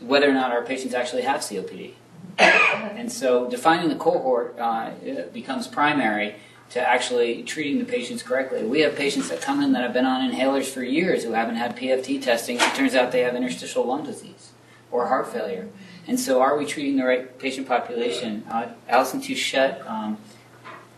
[0.00, 1.92] whether or not our patients actually have COPD.
[2.38, 4.90] and so defining the cohort uh,
[5.32, 6.36] becomes primary
[6.70, 8.62] to actually treating the patients correctly.
[8.62, 11.56] We have patients that come in that have been on inhalers for years who haven't
[11.56, 12.56] had PFT testing.
[12.56, 14.52] It turns out they have interstitial lung disease
[14.90, 15.68] or heart failure.
[16.06, 18.44] And so, are we treating the right patient population?
[18.50, 20.18] Uh, Allison Touchette, um,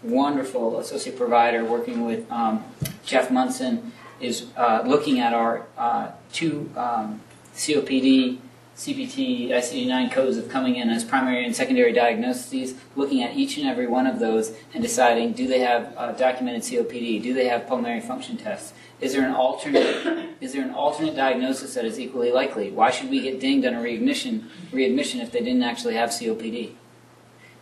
[0.03, 2.65] wonderful associate provider working with um,
[3.05, 7.21] Jeff Munson, is uh, looking at our uh, two um,
[7.55, 8.39] COPD
[8.81, 13.69] CPT, ICD-9 codes of coming in as primary and secondary diagnoses, looking at each and
[13.69, 17.67] every one of those and deciding do they have uh, documented COPD, do they have
[17.67, 22.33] pulmonary function tests, is there an alternate is there an alternate diagnosis that is equally
[22.33, 22.71] likely?
[22.71, 26.73] Why should we get dinged on a readmission readmission if they didn't actually have COPD?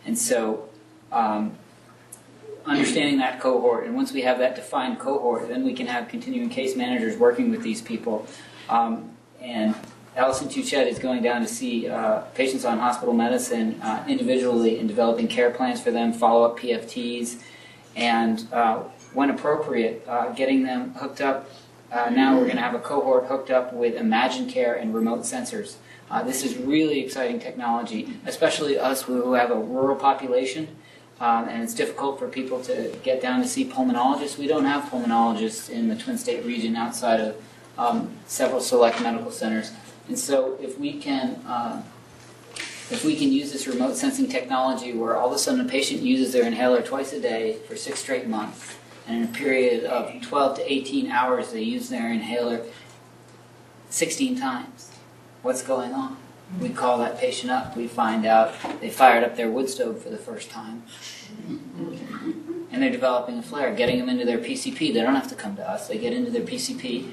[0.05, 0.69] And so,
[1.11, 1.57] um,
[2.65, 6.49] understanding that cohort, and once we have that defined cohort, then we can have continuing
[6.49, 8.25] case managers working with these people.
[8.69, 9.11] Um,
[9.41, 9.75] and
[10.15, 14.87] Allison Tuchette is going down to see uh, patients on hospital medicine uh, individually and
[14.87, 17.41] developing care plans for them, follow up PFTs,
[17.95, 18.79] and uh,
[19.13, 21.49] when appropriate, uh, getting them hooked up.
[21.91, 25.21] Uh, now we're going to have a cohort hooked up with Imagine Care and remote
[25.21, 25.75] sensors.
[26.11, 30.67] Uh, this is really exciting technology, especially us who have a rural population.
[31.19, 34.37] Um, and it's difficult for people to get down to see pulmonologists.
[34.37, 37.35] We don't have pulmonologists in the Twin State region outside of
[37.77, 39.71] um, several select medical centers.
[40.09, 41.83] And so, if we can, uh,
[42.89, 46.01] if we can use this remote sensing technology, where all of a sudden a patient
[46.01, 48.75] uses their inhaler twice a day for six straight months,
[49.07, 52.65] and in a period of 12 to 18 hours they use their inhaler
[53.91, 54.91] 16 times,
[55.43, 56.17] what's going on?
[56.59, 57.77] We call that patient up.
[57.77, 60.83] We find out they fired up their wood stove for the first time.
[62.71, 64.91] And they're developing a flare, getting them into their PCP.
[64.91, 65.87] They don't have to come to us.
[65.87, 67.11] They get into their PCP.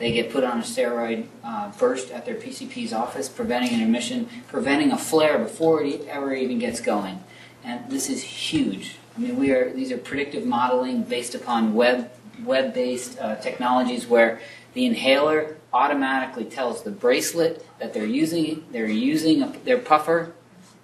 [0.00, 4.30] They get put on a steroid uh, first at their PCP's office, preventing an admission,
[4.48, 7.22] preventing a flare before it ever even gets going.
[7.62, 8.96] And this is huge.
[9.14, 12.10] I mean, we are these are predictive modeling based upon web
[12.42, 14.40] web-based uh, technologies where
[14.72, 20.32] the inhaler automatically tells the bracelet that they're using they're using a, their puffer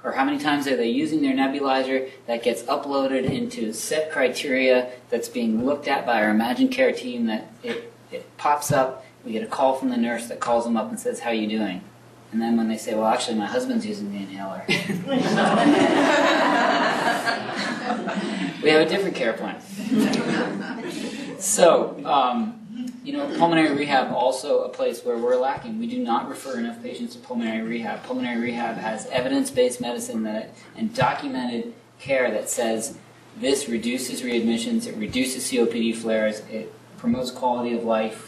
[0.04, 4.92] or how many times are they using their nebulizer that gets uploaded into set criteria
[5.08, 9.32] that's being looked at by our Imagine Care team that it, it pops up we
[9.32, 11.48] get a call from the nurse that calls them up and says how are you
[11.48, 11.82] doing
[12.32, 14.64] and then when they say well actually my husband's using the inhaler
[18.62, 19.60] we have a different care plan
[21.38, 22.66] so um,
[23.06, 25.78] you know, pulmonary rehab also a place where we're lacking.
[25.78, 28.02] We do not refer enough patients to pulmonary rehab.
[28.02, 32.98] Pulmonary rehab has evidence-based medicine that and documented care that says
[33.38, 38.25] this reduces readmissions, it reduces COPD flares, it promotes quality of life.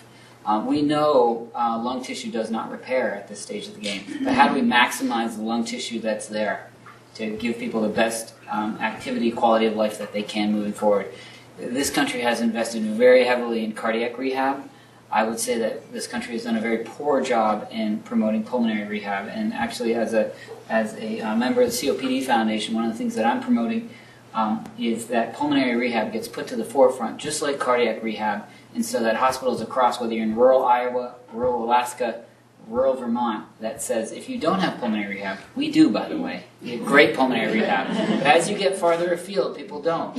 [0.48, 4.02] Um, we know uh, lung tissue does not repair at this stage of the game,
[4.24, 6.70] but how do we maximize the lung tissue that's there
[7.16, 11.12] to give people the best um, activity, quality of life that they can moving forward?
[11.58, 14.66] This country has invested very heavily in cardiac rehab.
[15.10, 18.88] I would say that this country has done a very poor job in promoting pulmonary
[18.88, 19.28] rehab.
[19.28, 20.32] And actually, as a
[20.70, 23.90] as a uh, member of the COPD Foundation, one of the things that I'm promoting
[24.32, 28.46] um, is that pulmonary rehab gets put to the forefront, just like cardiac rehab,
[28.78, 32.22] and so that hospitals across, whether you're in rural Iowa, rural Alaska,
[32.68, 36.44] rural Vermont, that says if you don't have pulmonary rehab, we do, by the way,
[36.62, 37.88] we have great pulmonary rehab.
[37.88, 40.16] But as you get farther afield, people don't,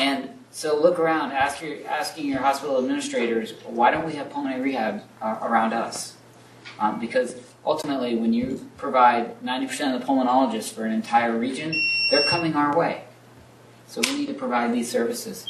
[0.00, 4.62] and so look around, ask your, asking your hospital administrators, why don't we have pulmonary
[4.62, 6.16] rehab uh, around us?
[6.80, 11.72] Um, because ultimately, when you provide 90% of the pulmonologists for an entire region,
[12.10, 13.04] they're coming our way.
[13.86, 15.46] So we need to provide these services.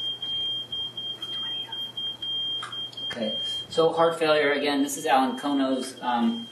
[3.15, 3.39] Okay,
[3.69, 6.49] so heart failure, again, this is Alan Kono's um,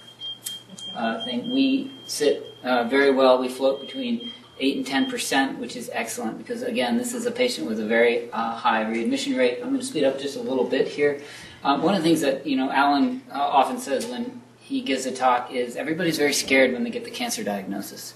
[0.94, 1.50] uh, thing.
[1.50, 6.36] We sit uh, very well, we float between 8 and 10 percent, which is excellent
[6.36, 9.60] because, again, this is a patient with a very uh, high readmission rate.
[9.62, 11.22] I'm going to speed up just a little bit here.
[11.64, 15.06] Um, one of the things that, you know, Alan uh, often says when he gives
[15.06, 18.12] a talk is everybody's very scared when they get the cancer diagnosis.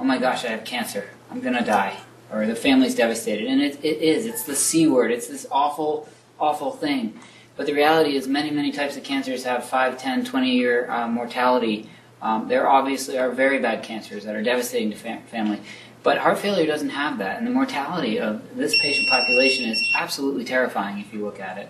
[0.00, 1.10] Oh my gosh, I have cancer.
[1.30, 1.98] I'm going to die.
[2.32, 3.46] Or the family's devastated.
[3.46, 4.24] And it, it is.
[4.24, 5.10] It's the C word.
[5.10, 6.08] It's this awful,
[6.40, 7.18] awful thing.
[7.58, 11.08] But the reality is many, many types of cancers have 5, 10, 20 year uh,
[11.08, 11.90] mortality.
[12.22, 15.60] Um, there obviously are very bad cancers that are devastating to fam- family,
[16.04, 20.44] but heart failure doesn't have that, and the mortality of this patient population is absolutely
[20.44, 21.68] terrifying if you look at it.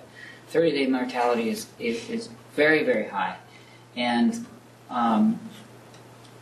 [0.53, 3.37] 30-day mortality is, is, is very, very high,
[3.97, 4.47] and
[4.91, 5.41] um,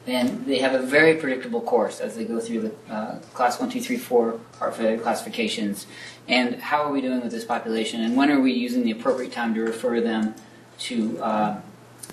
[0.07, 3.71] and they have a very predictable course as they go through the uh, class 1,
[3.71, 5.87] 2, 3, 4 heart failure classifications.
[6.29, 8.01] And how are we doing with this population?
[8.03, 10.35] And when are we using the appropriate time to refer them
[10.79, 11.61] to uh,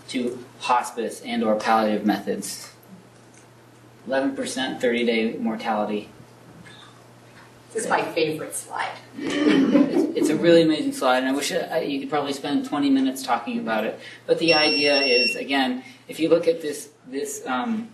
[0.10, 2.72] to hospice and or palliative methods.
[4.08, 6.10] 11% 30-day mortality.
[7.74, 8.92] This is my favorite slide.
[9.18, 12.90] It's, it's a really amazing slide, and I wish I, you could probably spend 20
[12.90, 14.00] minutes talking about it.
[14.28, 17.90] But the idea is, again, if you look at this this um,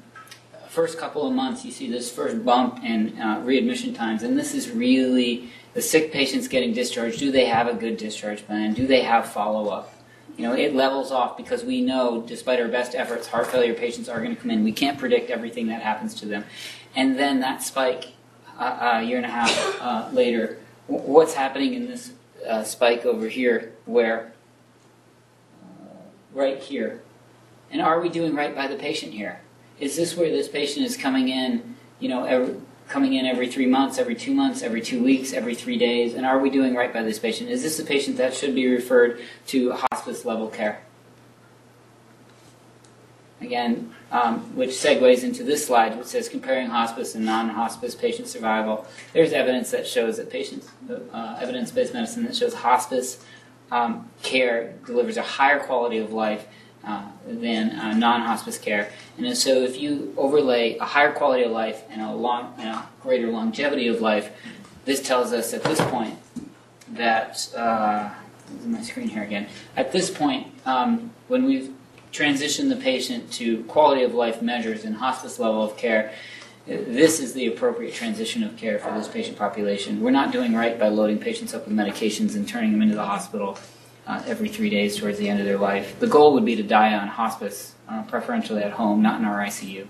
[0.67, 4.53] first couple of months, you see this first bump in uh, readmission times, and this
[4.53, 7.19] is really the sick patients getting discharged.
[7.19, 8.73] Do they have a good discharge plan?
[8.73, 9.93] Do they have follow up?
[10.39, 14.07] you know, it levels off because we know, despite our best efforts, heart failure patients
[14.07, 14.63] are going to come in.
[14.63, 16.45] We can't predict everything that happens to them.
[16.95, 18.13] And then that spike,
[18.57, 22.13] uh, a year and a half uh, later, what's happening in this
[22.47, 24.31] uh, spike over here, where
[25.61, 26.03] uh,
[26.33, 27.01] right here,
[27.71, 29.41] and are we doing right by the patient here?
[29.79, 32.55] Is this where this patient is coming in, you know, every,
[32.87, 36.15] coming in every three months, every two months, every two weeks, every three days?
[36.15, 37.49] And are we doing right by this patient?
[37.49, 40.81] Is this a patient that should be referred to hospice level care?
[43.41, 48.85] Again, um, which segues into this slide, which says comparing hospice and non-hospice patient survival.
[49.13, 53.23] There's evidence that shows that patients, uh, evidence-based medicine that shows hospice
[53.71, 56.47] um, care delivers a higher quality of life
[56.85, 58.91] uh, than uh, non-hospice care.
[59.17, 62.87] And so, if you overlay a higher quality of life and a long, and a
[63.01, 64.31] greater longevity of life,
[64.85, 66.17] this tells us at this point
[66.93, 68.09] that uh,
[68.65, 69.47] my screen here again.
[69.75, 71.73] At this point, um, when we've
[72.11, 76.13] transitioned the patient to quality of life measures and hospice level of care,
[76.65, 80.01] this is the appropriate transition of care for this patient population.
[80.01, 83.05] We're not doing right by loading patients up with medications and turning them into the
[83.05, 83.57] hospital
[84.09, 85.99] uh, every three days towards the end of their life.
[85.99, 89.37] The goal would be to die on hospice, uh, preferentially at home, not in our
[89.37, 89.87] ICU.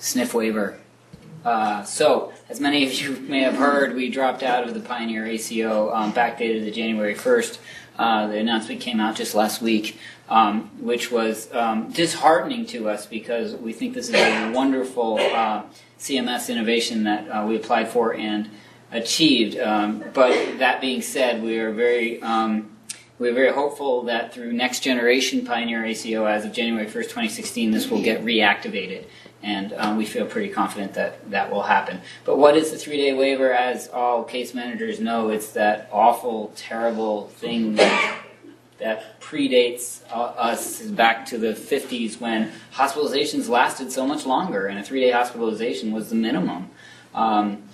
[0.00, 0.80] SNF waiver.
[1.44, 5.26] Uh, so, as many of you may have heard, we dropped out of the Pioneer
[5.26, 7.58] ACO, um, backdated to January 1st.
[7.98, 9.98] Uh, the announcement came out just last week,
[10.30, 15.64] um, which was um, disheartening to us because we think this is a wonderful uh,
[15.98, 18.48] CMS innovation that uh, we applied for and
[18.92, 19.58] achieved.
[19.58, 22.70] Um, but that being said, we are very um,
[23.20, 27.90] we're very hopeful that through next generation Pioneer ACO, as of January 1st, 2016, this
[27.90, 29.04] will get reactivated.
[29.42, 32.00] And um, we feel pretty confident that that will happen.
[32.24, 33.52] But what is the three day waiver?
[33.52, 38.22] As all case managers know, it's that awful, terrible thing that,
[38.78, 44.78] that predates uh, us back to the 50s when hospitalizations lasted so much longer, and
[44.78, 46.70] a three day hospitalization was the minimum.
[47.14, 47.64] Um,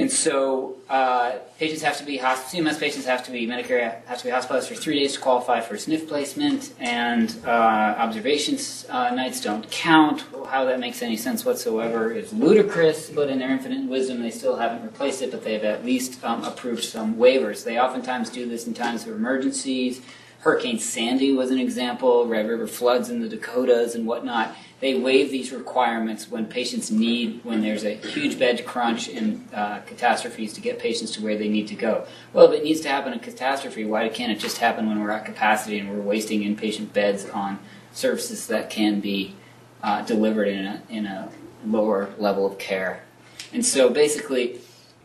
[0.00, 4.24] and so uh, patients have to be CMS patients have to be Medicare have to
[4.24, 9.40] be hospitalized for three days to qualify for SNF placement, and uh, observations uh, nights
[9.40, 10.24] don't count.
[10.48, 13.10] How that makes any sense whatsoever is ludicrous.
[13.10, 16.44] But in their infinite wisdom, they still haven't replaced it, but they've at least um,
[16.44, 17.64] approved some waivers.
[17.64, 20.00] They oftentimes do this in times of emergencies.
[20.40, 22.26] Hurricane Sandy was an example.
[22.26, 27.44] Red River floods in the Dakotas and whatnot they waive these requirements when patients need,
[27.44, 31.48] when there's a huge bed crunch and uh, catastrophes to get patients to where they
[31.48, 32.06] need to go.
[32.32, 35.10] Well, if it needs to happen in catastrophe, why can't it just happen when we're
[35.10, 37.58] at capacity and we're wasting inpatient beds on
[37.92, 39.36] services that can be
[39.82, 41.30] uh, delivered in a, in a
[41.66, 43.04] lower level of care?
[43.52, 44.60] And so basically,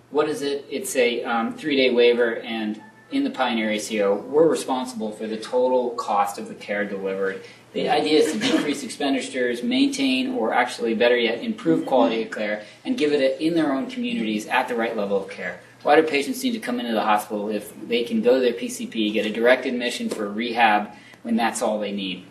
[0.09, 0.65] what is it?
[0.69, 5.37] It's a um, three day waiver, and in the Pioneer ACO, we're responsible for the
[5.37, 7.43] total cost of the care delivered
[7.75, 12.63] the idea is to decrease expenditures, maintain, or actually, better yet, improve quality of care,
[12.85, 15.59] and give it in their own communities at the right level of care.
[15.83, 18.53] Why do patients need to come into the hospital if they can go to their
[18.53, 20.91] PCP, get a direct admission for rehab
[21.23, 22.25] when that's all they need?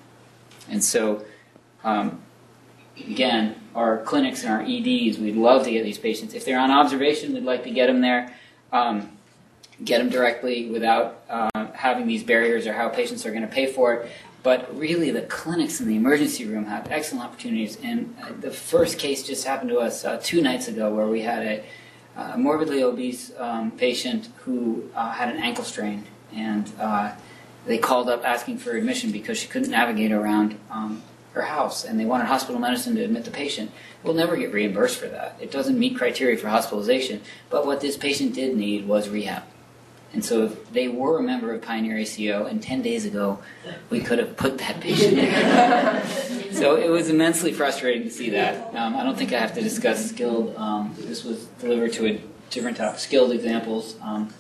[0.71, 1.27] And so,
[1.85, 2.23] um,
[2.99, 6.33] again, our clinics and our EDs, we'd love to get these patients.
[6.33, 8.35] If they're on observation, we'd like to get them there.
[8.73, 9.11] Um,
[9.85, 13.67] get them directly without uh, having these barriers or how patients are going to pay
[13.67, 14.11] for it.
[14.45, 17.79] But really, the clinics in the emergency room have excellent opportunities.
[17.83, 21.23] And uh, the first case just happened to us uh, two nights ago where we
[21.23, 21.65] had a,
[22.15, 26.05] uh, morbidly obese um, patient who uh, had an ankle strain.
[26.35, 27.13] And uh,
[27.65, 31.83] they called up asking for admission because she couldn't navigate around um, her house.
[31.83, 33.71] And they wanted hospital medicine to admit the patient.
[34.03, 35.39] We'll never get reimbursed for that.
[35.41, 37.23] It doesn't meet criteria for hospitalization.
[37.49, 39.45] But what this patient did need was rehab.
[40.15, 43.41] And so if they were a member of Pioneer ACO, and 10 days ago,
[43.91, 46.53] we could have put that patient in.
[46.55, 48.73] so it was immensely frustrating to see that.
[48.77, 50.55] Um, I don't think I have to discuss skilled.
[50.57, 54.33] Um, this was delivered to a different topic, skilled examples um,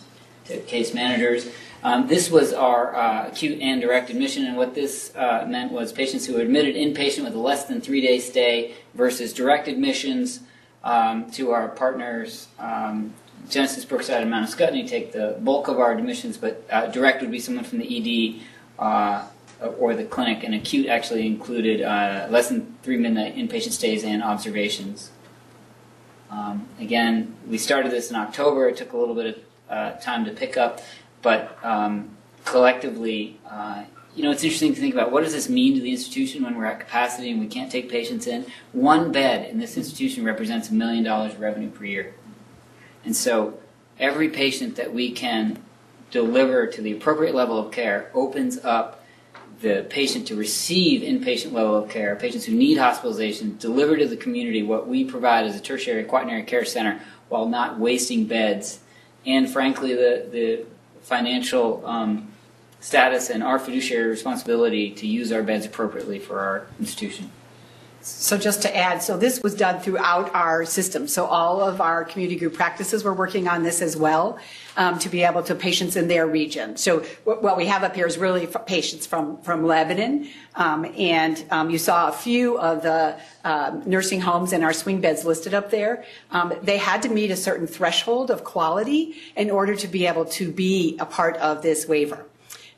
[0.44, 1.50] to case managers.
[1.82, 5.92] Um, this was our uh, acute and direct admission, and what this uh, meant was
[5.92, 10.40] patients who were admitted inpatient with a less than three day stay versus direct admissions
[10.84, 13.12] um, to our partners um,
[13.48, 17.30] Genesis Brookside and Mount Ascutney take the bulk of our admissions, but uh, direct would
[17.30, 19.26] be someone from the ED uh,
[19.78, 24.22] or the clinic, and acute actually included uh, less than three midnight inpatient stays and
[24.22, 25.10] observations.
[26.30, 28.68] Um, again, we started this in October.
[28.68, 30.80] It took a little bit of uh, time to pick up,
[31.22, 32.10] but um,
[32.44, 33.84] collectively, uh,
[34.14, 36.56] you know, it's interesting to think about what does this mean to the institution when
[36.56, 38.46] we're at capacity and we can't take patients in.
[38.72, 42.14] One bed in this institution represents a million dollars of revenue per year.
[43.04, 43.58] And so
[43.98, 45.62] every patient that we can
[46.10, 49.04] deliver to the appropriate level of care opens up
[49.60, 54.16] the patient to receive inpatient level of care, patients who need hospitalization, deliver to the
[54.16, 58.80] community what we provide as a tertiary quaternary care center while not wasting beds.
[59.24, 60.66] And frankly, the, the
[61.02, 62.28] financial um,
[62.80, 67.30] status and our fiduciary responsibility to use our beds appropriately for our institution.
[68.06, 71.08] So just to add, so this was done throughout our system.
[71.08, 74.38] So all of our community group practices were working on this as well
[74.76, 76.76] um, to be able to patients in their region.
[76.76, 81.70] So what, we have up here is really patients from from Lebanon, um, and um,
[81.70, 85.70] you saw a few of the um, nursing homes and our swing beds listed up
[85.70, 86.04] there.
[86.30, 90.26] Um, they had to meet a certain threshold of quality in order to be able
[90.26, 92.26] to be a part of this waiver.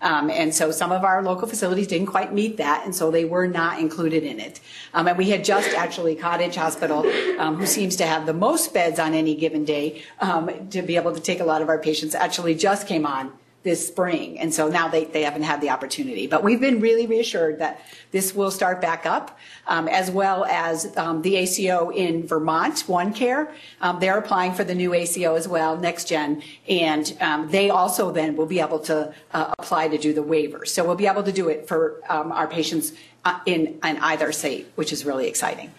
[0.06, 3.24] Um, and so some of our local facilities didn't quite meet that, and so they
[3.24, 4.60] were not included in it.
[4.94, 7.00] Um, and we had just actually Cottage Hospital,
[7.40, 10.94] um, who seems to have the most beds on any given day, um, to be
[10.94, 13.32] able to take a lot of our patients, actually just came on
[13.66, 14.38] this spring.
[14.38, 16.28] And so now they, they haven't had the opportunity.
[16.28, 17.80] But we've been really reassured that
[18.12, 19.36] this will start back up,
[19.66, 23.52] um, as well as um, the ACO in Vermont, One Care.
[23.80, 26.42] Um, they're applying for the new ACO as well, next gen.
[26.68, 30.68] And um, they also then will be able to uh, apply to do the waivers.
[30.68, 32.92] So we'll be able to do it for um, our patients
[33.24, 35.72] uh, in, in either state, which is really exciting.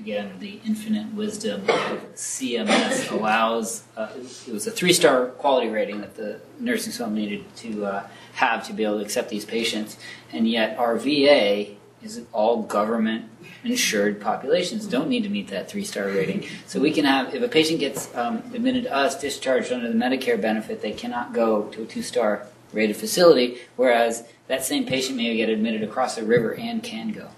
[0.00, 4.08] Again, the infinite wisdom of CMS allows, uh,
[4.46, 8.66] it was a three star quality rating that the nursing home needed to uh, have
[8.68, 9.98] to be able to accept these patients.
[10.32, 11.72] And yet, our VA
[12.02, 13.26] is all government
[13.62, 16.46] insured populations don't need to meet that three star rating.
[16.66, 19.98] So we can have, if a patient gets um, admitted to us, discharged under the
[19.98, 25.18] Medicare benefit, they cannot go to a two star rated facility, whereas that same patient
[25.18, 27.28] may get admitted across the river and can go.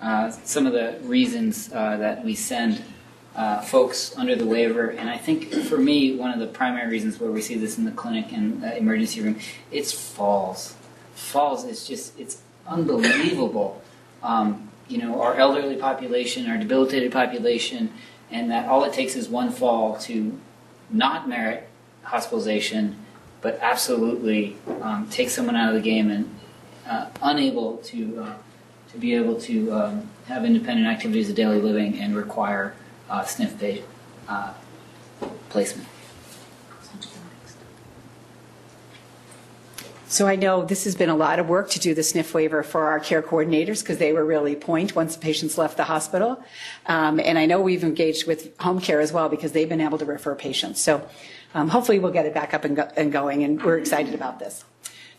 [0.00, 2.82] Uh, some of the reasons uh, that we send
[3.34, 7.20] uh, folks under the waiver, and I think for me, one of the primary reasons
[7.20, 9.38] where we see this in the clinic and uh, emergency room,
[9.70, 10.74] it's falls.
[11.14, 13.82] Falls is just it's unbelievable.
[14.22, 17.92] Um, you know, our elderly population, our debilitated population,
[18.30, 20.38] and that all it takes is one fall to
[20.90, 21.68] not merit
[22.02, 22.96] hospitalization,
[23.40, 26.37] but absolutely um, take someone out of the game and
[26.88, 28.34] uh, unable to uh,
[28.92, 32.74] to be able to um, have independent activities of daily living and require
[33.10, 33.82] uh, SNF
[34.28, 34.52] uh,
[35.50, 35.88] placement.
[40.10, 42.62] So I know this has been a lot of work to do the SNF waiver
[42.62, 46.42] for our care coordinators because they were really point once the patients left the hospital.
[46.86, 49.98] Um, and I know we've engaged with home care as well because they've been able
[49.98, 50.80] to refer patients.
[50.80, 51.06] So
[51.54, 54.38] um, hopefully we'll get it back up and, go- and going, and we're excited about
[54.38, 54.64] this.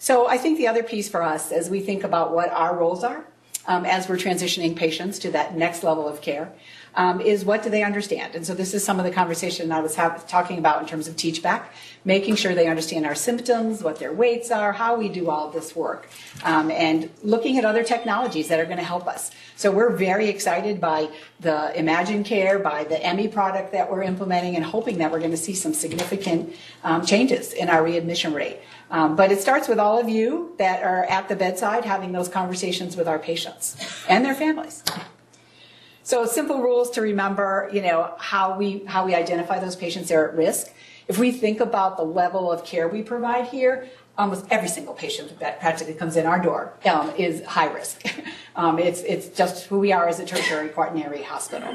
[0.01, 3.03] So I think the other piece for us as we think about what our roles
[3.03, 3.25] are
[3.67, 6.53] um, as we're transitioning patients to that next level of care
[6.95, 8.35] um, is what do they understand?
[8.35, 11.07] And so this is some of the conversation I was have, talking about in terms
[11.07, 11.73] of teach back,
[12.05, 15.75] making sure they understand our symptoms, what their weights are, how we do all this
[15.75, 16.09] work,
[16.43, 19.31] um, and looking at other technologies that are going to help us.
[19.55, 21.09] So we're very excited by
[21.39, 25.31] the Imagine Care, by the Emmi product that we're implementing, and hoping that we're going
[25.31, 28.59] to see some significant um, changes in our readmission rate.
[28.91, 32.27] Um, but it starts with all of you that are at the bedside having those
[32.27, 33.75] conversations with our patients
[34.07, 34.83] and their families.
[36.09, 40.15] So simple rules to remember, you know, how we, how we identify those patients that
[40.15, 40.73] are at risk.
[41.07, 43.87] If we think about the level of care we provide here,
[44.17, 48.03] almost every single patient that practically comes in our door um, is high risk.
[48.55, 51.69] um, it's, it's just who we are as a tertiary quaternary hospital.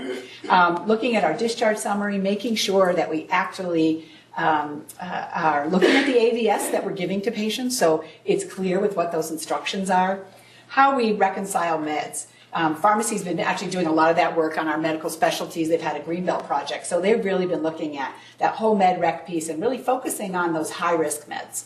[0.49, 5.95] Um, looking at our discharge summary, making sure that we actually um, uh, are looking
[5.95, 9.91] at the AVS that we're giving to patients so it's clear with what those instructions
[9.91, 10.25] are.
[10.67, 12.27] How we reconcile meds.
[12.55, 15.69] Um, pharmacy's been actually doing a lot of that work on our medical specialties.
[15.69, 16.87] They've had a Greenbelt project.
[16.87, 20.53] So they've really been looking at that whole med rec piece and really focusing on
[20.53, 21.65] those high risk meds.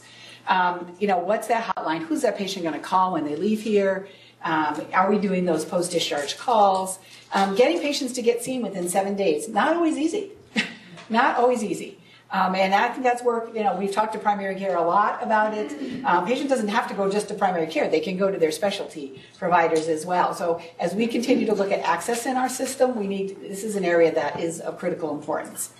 [0.49, 1.99] Um, you know, what's that hotline?
[2.07, 4.09] Who's that patient going to call when they leave here?
[4.43, 6.99] Um, are we doing those post discharge calls?
[7.33, 10.31] Um, getting patients to get seen within seven days, not always easy.
[11.11, 11.99] not always easy.
[12.31, 15.23] Um, and I think that's where, you know, we've talked to primary care a lot
[15.23, 16.05] about it.
[16.05, 17.89] Um, patient doesn't have to go just to primary care.
[17.89, 20.35] They can go to their specialty providers as well.
[20.35, 23.77] So as we continue to look at access in our system, we need, this is
[23.77, 25.73] an area that is of critical importance.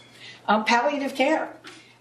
[0.47, 1.51] Um, palliative care.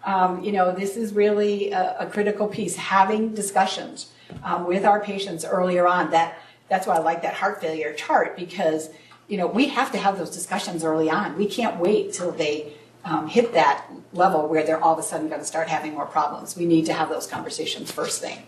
[0.06, 2.78] Um, you know, this is really a, a critical piece.
[2.78, 6.12] Having discussions um, with our patients earlier on.
[6.12, 6.40] That
[6.70, 8.90] that's why I like that heart failure chart because
[9.28, 11.38] you know we have to have those discussions early on.
[11.38, 12.74] We can't wait till they
[13.08, 16.06] um, hit that level where they're all of a sudden going to start having more
[16.06, 16.58] problems.
[16.58, 18.44] We need to have those conversations first thing.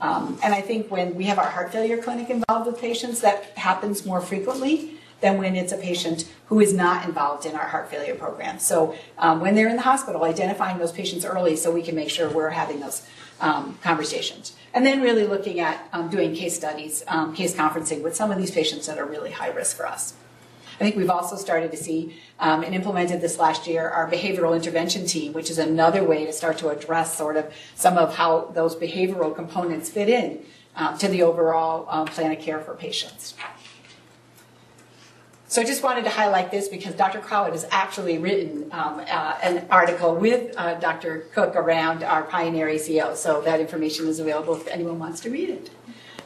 [0.00, 3.56] Um, and I think when we have our heart failure clinic involved with patients, that
[3.56, 7.88] happens more frequently than when it's a patient who is not involved in our heart
[7.88, 8.58] failure program.
[8.58, 12.10] So um, when they're in the hospital, identifying those patients early so we can make
[12.10, 13.06] sure we're having those
[13.40, 14.54] um, conversations.
[14.74, 18.38] And then really looking at um, doing case studies, um, case conferencing with some of
[18.38, 20.14] these patients that are really high risk for us.
[20.74, 24.54] I think we've also started to see um, and implemented this last year our behavioral
[24.54, 28.50] intervention team, which is another way to start to address sort of some of how
[28.54, 30.44] those behavioral components fit in
[30.76, 33.34] um, to the overall um, plan of care for patients.
[35.52, 37.20] So I just wanted to highlight this because Dr.
[37.20, 41.26] Crowett has actually written um, uh, an article with uh, Dr.
[41.34, 43.14] Cook around our Pioneer ACO.
[43.14, 45.68] So that information is available if anyone wants to read it.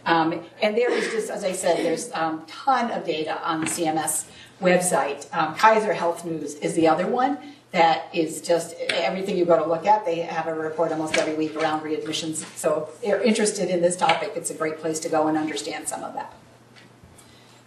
[0.07, 3.61] Um, and there is just, as I said, there's a um, ton of data on
[3.61, 4.27] the CMS
[4.63, 5.27] website.
[5.37, 7.39] Um, Kaiser Health News is the other one
[7.73, 10.07] that is just everything you go to look at.
[10.07, 12.37] They have a report almost every week around readmissions.
[12.57, 15.89] So if you're interested in this topic, it's a great place to go and understand
[15.89, 16.33] some of that.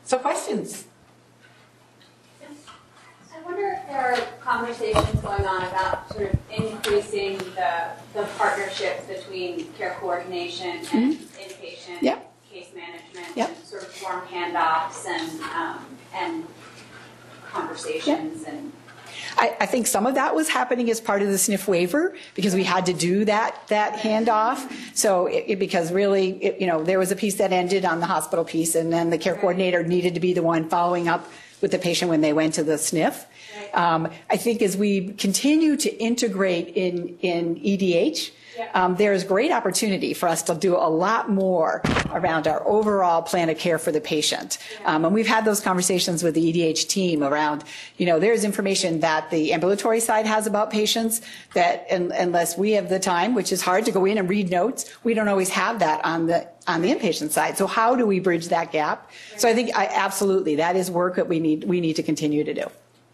[0.06, 0.86] So questions?
[2.42, 9.08] I wonder if there are conversations going on about sort of increasing the, the partnership
[9.08, 12.29] between care coordination and inpatient Yep.
[12.60, 13.50] Case management, Yep.
[13.50, 16.46] and sort of form handoffs and, um, and
[17.52, 18.72] conversations and
[19.38, 22.54] I, I think some of that was happening as part of the SNF waiver because
[22.56, 24.72] we had to do that that handoff.
[24.96, 28.00] So it, it- because really, it, you know, there was a piece that ended on
[28.00, 31.28] the hospital piece, and then the care coordinator needed to be the one following up
[31.62, 33.26] with the patient when they went to the SNF.
[33.74, 38.32] Um, I think as we continue to integrate in in EDH.
[38.74, 43.22] Um, there is great opportunity for us to do a lot more around our overall
[43.22, 44.58] plan of care for the patient.
[44.86, 47.64] Um, and we've had those conversations with the EDH team around,
[47.98, 51.22] you know, there's information that the ambulatory side has about patients
[51.54, 54.50] that un- unless we have the time, which is hard to go in and read
[54.50, 57.58] notes, we don't always have that on the on the inpatient side.
[57.58, 59.10] So how do we bridge that gap?
[59.38, 62.44] So I think I, absolutely that is work that we need we need to continue
[62.44, 62.66] to do.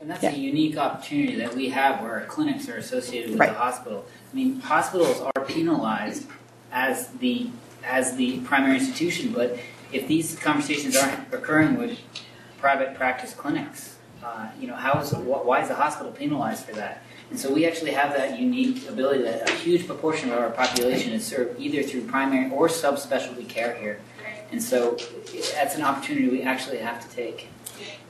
[0.01, 0.31] And that's Yeah.
[0.31, 3.49] a unique opportunity that we have where our clinics are associated with Right.
[3.49, 4.05] the hospital.
[4.31, 6.25] I mean, hospitals are penalized
[6.71, 7.49] as the
[7.87, 9.59] as the primary institution, but
[9.91, 11.99] if these conversations aren't occurring with
[12.57, 17.03] private practice clinics, uh, you know, how is why is the hospital penalized for that?
[17.29, 21.13] And so we actually have that unique ability that a huge proportion of our population
[21.13, 23.99] is served either through primary or subspecialty care here.
[24.51, 24.97] And so
[25.53, 27.49] that's an opportunity we actually have to take.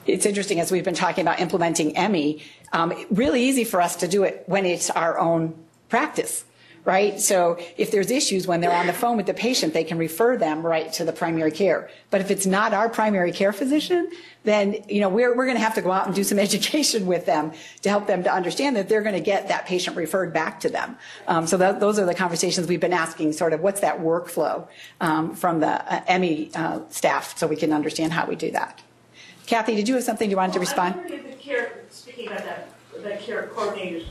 [0.06, 2.42] It's interesting as we've been talking about implementing Emmi,
[2.74, 5.56] um, really easy for us to do it when it's our own
[5.90, 6.46] practice,
[6.84, 7.20] right?
[7.20, 10.38] So if there's issues when they're on the phone with the patient, they can refer
[10.38, 11.90] them right to the primary care.
[12.12, 14.12] But if it's not our primary care physician,
[14.44, 17.08] then you know we're we're going to have to go out and do some education
[17.08, 17.52] with them
[17.82, 20.70] to help them to understand that they're going to get that patient referred back to
[20.70, 20.98] them.
[21.28, 23.34] Um, so that, those are the conversations we've been asking.
[23.34, 24.68] Sort of what's that workflow
[25.02, 28.85] um, from the uh, Emmi uh, staff, so we can understand how we do that.
[29.46, 30.96] Kathy, did you have something you wanted to respond?
[30.96, 32.70] I the care, speaking about that,
[33.04, 34.06] the care coordinators,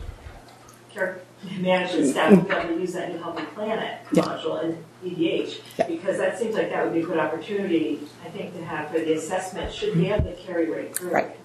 [0.93, 1.21] care
[1.59, 4.23] management staff would be able to use that new Healthy Planet Yeah.
[4.23, 5.61] module in EDH.
[5.79, 5.87] Yeah.
[5.89, 8.99] Because that seems like that would be a good opportunity, I think, to have for
[9.01, 11.11] the assessment, should we have the carry rate through?
[11.11, 11.37] Right.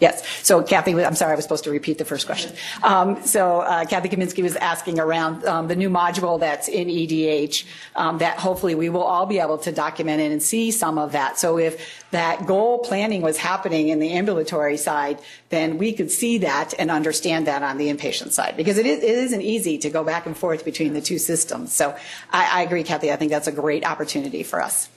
[0.00, 0.26] Yes.
[0.42, 2.52] So Kathy, I'm sorry, I was supposed to repeat the first question.
[2.82, 7.64] Um, so uh, Kathy Kaminsky was asking around um, the new module that's in EDH
[7.94, 11.12] um, that hopefully we will all be able to document it and see some of
[11.12, 11.38] that.
[11.38, 15.18] So if that goal planning was happening in the ambulatory side,
[15.50, 19.02] then we could see that and understand that on the inpatient side because it, is,
[19.02, 21.74] it isn't easy to go back and forth between the two systems.
[21.74, 21.94] So
[22.30, 23.12] I, I agree, Kathy.
[23.12, 24.88] I think that's a great opportunity for us.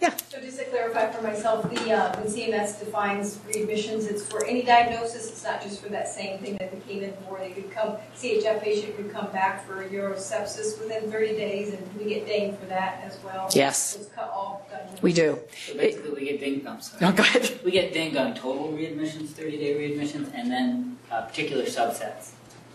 [0.00, 0.08] Yeah.
[0.10, 0.16] Yeah.
[0.30, 4.62] So just to clarify for myself, the, uh, when CMS defines readmissions, it's for any
[4.62, 7.38] diagnosis, it's not just for that same thing that they came in for.
[7.38, 11.86] They could come, CHF patient could come back for a urosepsis within 30 days, and
[11.98, 13.48] we get dinged for that as well.
[13.54, 13.78] Yes.
[13.94, 14.66] So It's cut all.
[15.02, 15.38] We do.
[15.66, 16.66] So basically, we get dinged.
[16.66, 17.04] I'm sorry.
[17.04, 17.60] Oh, go ahead.
[17.64, 22.30] We get dinged on total readmissions, 30-day readmissions, and then uh, particular subsets.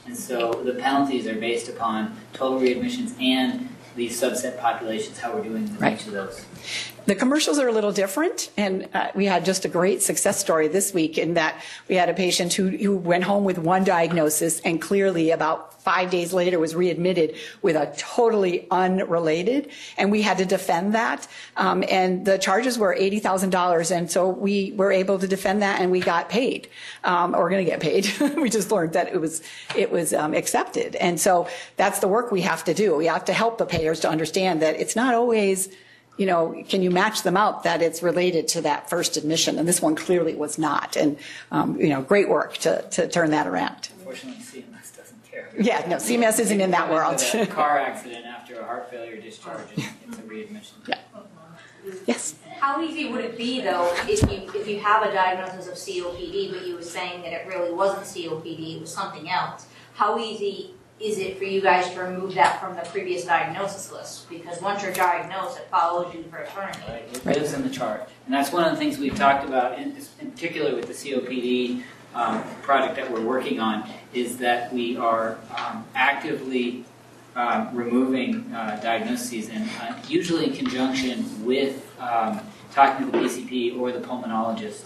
[0.06, 5.42] And so the penalties are based upon total readmissions and these subset populations, how we're
[5.44, 6.00] doing with Right.
[6.00, 6.46] each of those.
[7.06, 10.68] The commercials are a little different, and uh, we had just a great success story
[10.68, 14.60] this week in that we had a patient who, who went home with one diagnosis
[14.62, 20.40] and clearly about five days later was readmitted with a totally unrelated, and we had
[20.40, 21.28] to defend that.
[21.58, 25.92] Um, and the charges were $80,000, and so we were able to defend that and
[25.92, 26.70] we got paid,
[27.04, 28.12] um, or going to get paid.
[28.36, 29.44] we just learned that it was,
[29.76, 30.96] it was um, accepted.
[30.96, 31.48] And so
[31.78, 32.96] that's the work we have to do.
[32.96, 35.70] We have to help the payers to understand that it's not always
[36.18, 39.60] you know, can you match them up that it's related to that first admission?
[39.60, 40.96] And this one clearly was not.
[40.96, 41.18] And,
[41.52, 43.90] um, you know, great work to, to turn that around.
[43.98, 45.52] Unfortunately, CMS doesn't care.
[45.60, 47.22] Yeah, no, CMS isn't in that world.
[47.34, 50.78] A car accident after a heart failure discharge, and it's a readmission.
[50.88, 51.00] Yeah.
[52.06, 52.36] Yes.
[52.60, 56.52] How easy would it be though, if you, if you have a diagnosis of COPD,
[56.52, 59.68] but you were saying that it really wasn't COPD, it was something else?
[59.94, 64.30] How easy is it for you guys to remove that from the previous diagnosis list?
[64.30, 66.80] Because once you're diagnosed, it follows you for eternity.
[66.88, 68.10] Right, it lives in the chart.
[68.26, 71.84] And that's one of the things we've talked about, in, in particular with the COPD
[72.14, 76.86] um, project that we're working on, is that we are um, actively
[77.36, 82.40] um, removing uh, diagnoses and uh, usually in conjunction with um,
[82.72, 84.84] talking to the PCP or the pulmonologist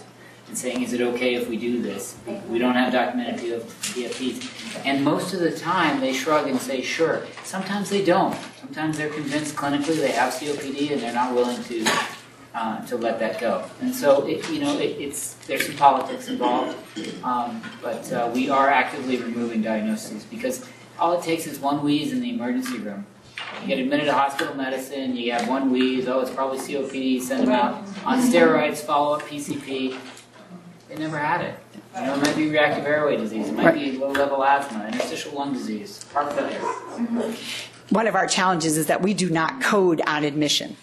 [0.50, 2.16] and saying, is it okay if we do this?
[2.48, 4.84] We don't have documented PFPs.
[4.84, 7.24] And most of the time, they shrug and say, sure.
[7.44, 8.36] Sometimes they don't.
[8.60, 11.86] Sometimes they're convinced clinically they have COPD and they're not willing to
[12.52, 13.64] uh, to let that go.
[13.80, 16.76] And so, it, you know, it, it's there's some politics involved,
[17.22, 20.66] um, but uh, we are actively removing diagnoses because
[20.98, 23.06] all it takes is one wheeze in the emergency room.
[23.62, 27.44] You get admitted to hospital medicine, you have one wheeze, oh, it's probably COPD, send
[27.46, 29.96] them out on steroids, follow up PCP.
[30.90, 31.54] They never had it.
[31.94, 35.32] You know, it might be reactive airway disease, it might be low level asthma, interstitial
[35.34, 36.58] lung disease, heart failure.
[37.90, 40.76] One of our challenges is that we do not code on admission.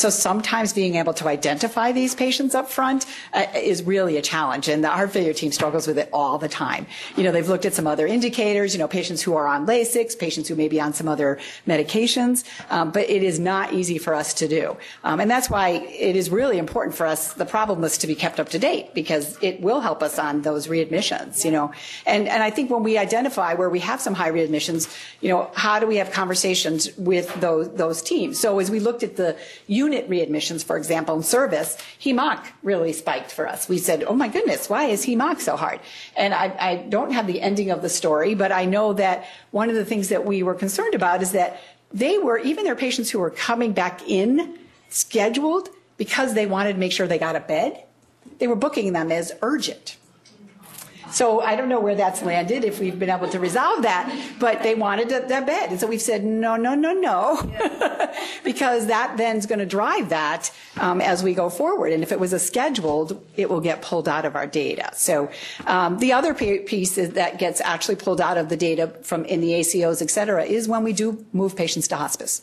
[0.00, 4.66] So sometimes being able to identify these patients up front uh, is really a challenge,
[4.66, 6.86] and the heart failure team struggles with it all the time.
[7.16, 10.18] You know, they've looked at some other indicators, you know, patients who are on Lasix,
[10.18, 14.14] patients who may be on some other medications, um, but it is not easy for
[14.14, 14.74] us to do.
[15.04, 15.68] Um, and that's why
[16.08, 18.94] it is really important for us, the problem list, to be kept up to date,
[18.94, 21.72] because it will help us on those readmissions, you know.
[22.06, 24.88] And, and I think when we identify where we have some high readmissions,
[25.20, 28.40] you know, how do we have conversations with those, those teams?
[28.40, 29.36] So as we looked at the
[29.66, 33.68] unit readmissions, for example, in service, Heme-Onc really spiked for us.
[33.68, 35.80] We said, oh my goodness, why is Heme-Onc so hard?
[36.16, 39.68] And I, I don't have the ending of the story, but I know that one
[39.68, 41.60] of the things that we were concerned about is that
[41.92, 46.78] they were, even their patients who were coming back in scheduled because they wanted to
[46.78, 47.84] make sure they got a bed,
[48.38, 49.96] they were booking them as urgent.
[51.12, 54.62] So I don't know where that's landed, if we've been able to resolve that, but
[54.62, 55.70] they wanted that bed.
[55.70, 57.50] And so we've said, no, no, no, no,
[58.44, 61.92] because that then's going to drive that um, as we go forward.
[61.92, 64.90] And if it was a scheduled, it will get pulled out of our data.
[64.94, 65.30] So
[65.66, 69.50] um, the other piece that gets actually pulled out of the data from in the
[69.50, 72.42] ACOs, et cetera, is when we do move patients to hospice.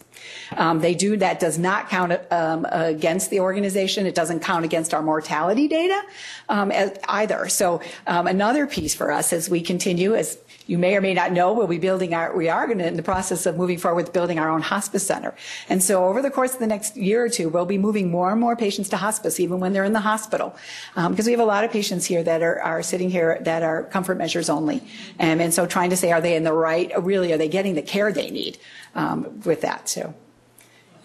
[0.55, 4.05] Um, they do, that does not count um, against the organization.
[4.05, 6.01] It doesn't count against our mortality data
[6.49, 6.71] um,
[7.07, 7.47] either.
[7.49, 8.27] So um,
[8.65, 11.77] piece for us as we continue, as you may or may not know, we'll be
[11.77, 14.49] building our, we are going to, in the process of moving forward with building our
[14.49, 15.35] own hospice center.
[15.69, 18.31] And so over the course of the next year or two, we'll be moving more
[18.31, 20.55] and more patients to hospice, even when they're in the hospital.
[20.95, 23.83] Because we have a lot of patients here that are, are sitting here that are
[23.83, 24.81] comfort measures only.
[25.19, 27.75] And, and so trying to say, are they in the right, really, are they getting
[27.75, 28.57] the care they need
[28.95, 29.85] um, with that?
[29.85, 30.13] too?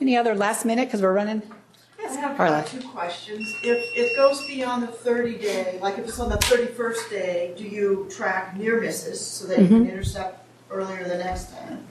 [0.03, 1.43] any other last minute, because we're running?
[2.05, 3.55] I have uh, two questions.
[3.63, 7.65] If it goes beyond the 30 day, like if it's on the 31st day, do
[7.65, 11.87] you track near misses so that you can intercept earlier the next time?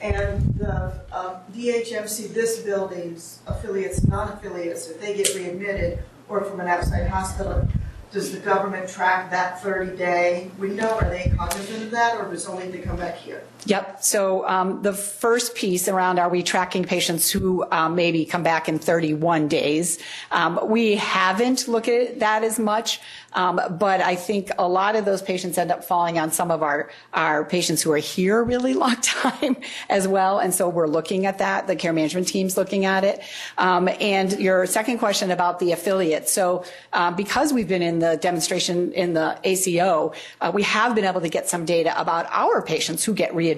[0.00, 6.68] And the um, DHMC, this building's affiliates, non-affiliates, if they get readmitted or from an
[6.68, 7.66] outside hospital,
[8.12, 10.88] does the government track that 30 day window?
[10.88, 13.44] Are they cognizant of that or does it only if they come back here?
[13.66, 14.02] Yep.
[14.02, 18.68] So um, the first piece around are we tracking patients who um, maybe come back
[18.68, 19.98] in 31 days?
[20.30, 23.00] Um, we haven't looked at that as much,
[23.32, 26.62] um, but I think a lot of those patients end up falling on some of
[26.62, 29.56] our, our patients who are here a really long time
[29.88, 30.40] as well.
[30.40, 31.66] And so we're looking at that.
[31.66, 33.22] The care management team's looking at it.
[33.56, 36.28] Um, and your second question about the affiliate.
[36.28, 40.12] So uh, because we've been in the demonstration in the ACO,
[40.42, 43.53] uh, we have been able to get some data about our patients who get readmitted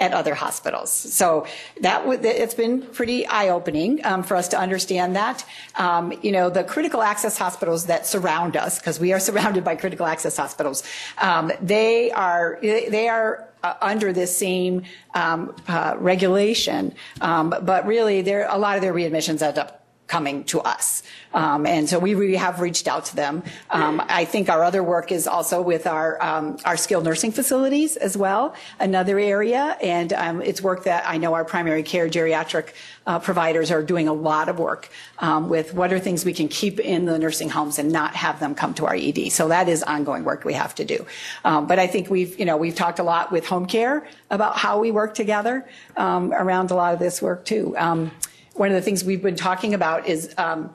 [0.00, 0.90] at other hospitals.
[0.90, 1.46] So
[1.80, 5.44] that w- it's been pretty eye-opening um, for us to understand that.
[5.74, 9.76] Um, you know, the critical access hospitals that surround us, because we are surrounded by
[9.76, 10.82] critical access hospitals,
[11.18, 14.82] um, they are they are uh, under this same
[15.14, 20.42] um, uh, regulation, um, but really, there a lot of their readmissions end up coming
[20.44, 21.02] to us.
[21.34, 23.42] Um, and so we have reached out to them.
[23.70, 27.96] Um, I think our other work is also with our, um, our skilled nursing facilities
[27.96, 29.76] as well, another area.
[29.82, 32.72] And um, it's work that I know our primary care geriatric
[33.06, 34.88] uh, providers are doing a lot of work
[35.18, 38.40] um, with what are things we can keep in the nursing homes and not have
[38.40, 39.30] them come to our ED.
[39.30, 41.06] So that is ongoing work we have to do.
[41.44, 44.56] Um, but I think we've, you know, we've talked a lot with home care about
[44.56, 47.76] how we work together around a lot of this work too
[48.58, 50.70] one of the things we've been talking about is um,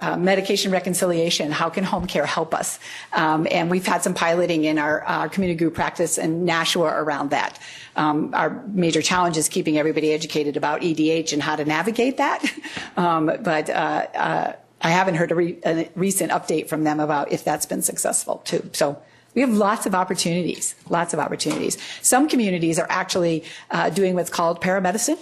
[0.00, 1.50] uh, medication reconciliation.
[1.50, 2.78] How can home care help us?
[3.12, 7.30] Um, and we've had some piloting in our, our community group practice in Nashua around
[7.30, 7.58] that.
[7.96, 12.44] Um, our major challenge is keeping everybody educated about EDH and how to navigate that.
[12.96, 13.72] Um, but uh,
[14.14, 17.82] uh, I haven't heard a, re- a recent update from them about if that's been
[17.82, 18.70] successful too.
[18.72, 19.02] So
[19.34, 21.76] we have lots of opportunities, lots of opportunities.
[22.00, 25.18] Some communities are actually uh, doing what's called paramedicine.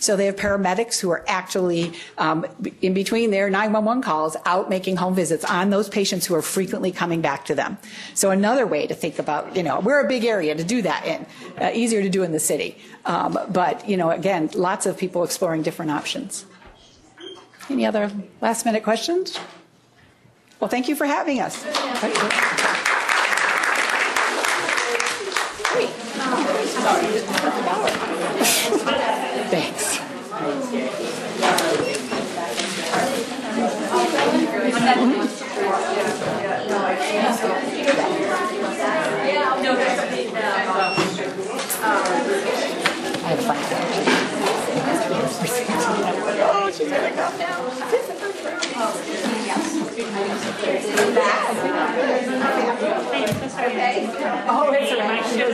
[0.00, 2.46] So they have paramedics who are actually um,
[2.82, 6.92] in between their 911 calls out making home visits on those patients who are frequently
[6.92, 7.78] coming back to them.
[8.14, 11.06] So another way to think about, you know, we're a big area to do that
[11.06, 11.26] in,
[11.60, 12.78] uh, easier to do in the city.
[13.04, 16.46] Um, but, you know, again, lots of people exploring different options.
[17.68, 18.10] Any other
[18.40, 19.38] last minute questions?
[20.60, 21.64] Well, thank you for having us.
[46.98, 48.86] Oh, gonna.
[54.48, 55.46] Oh, it's right.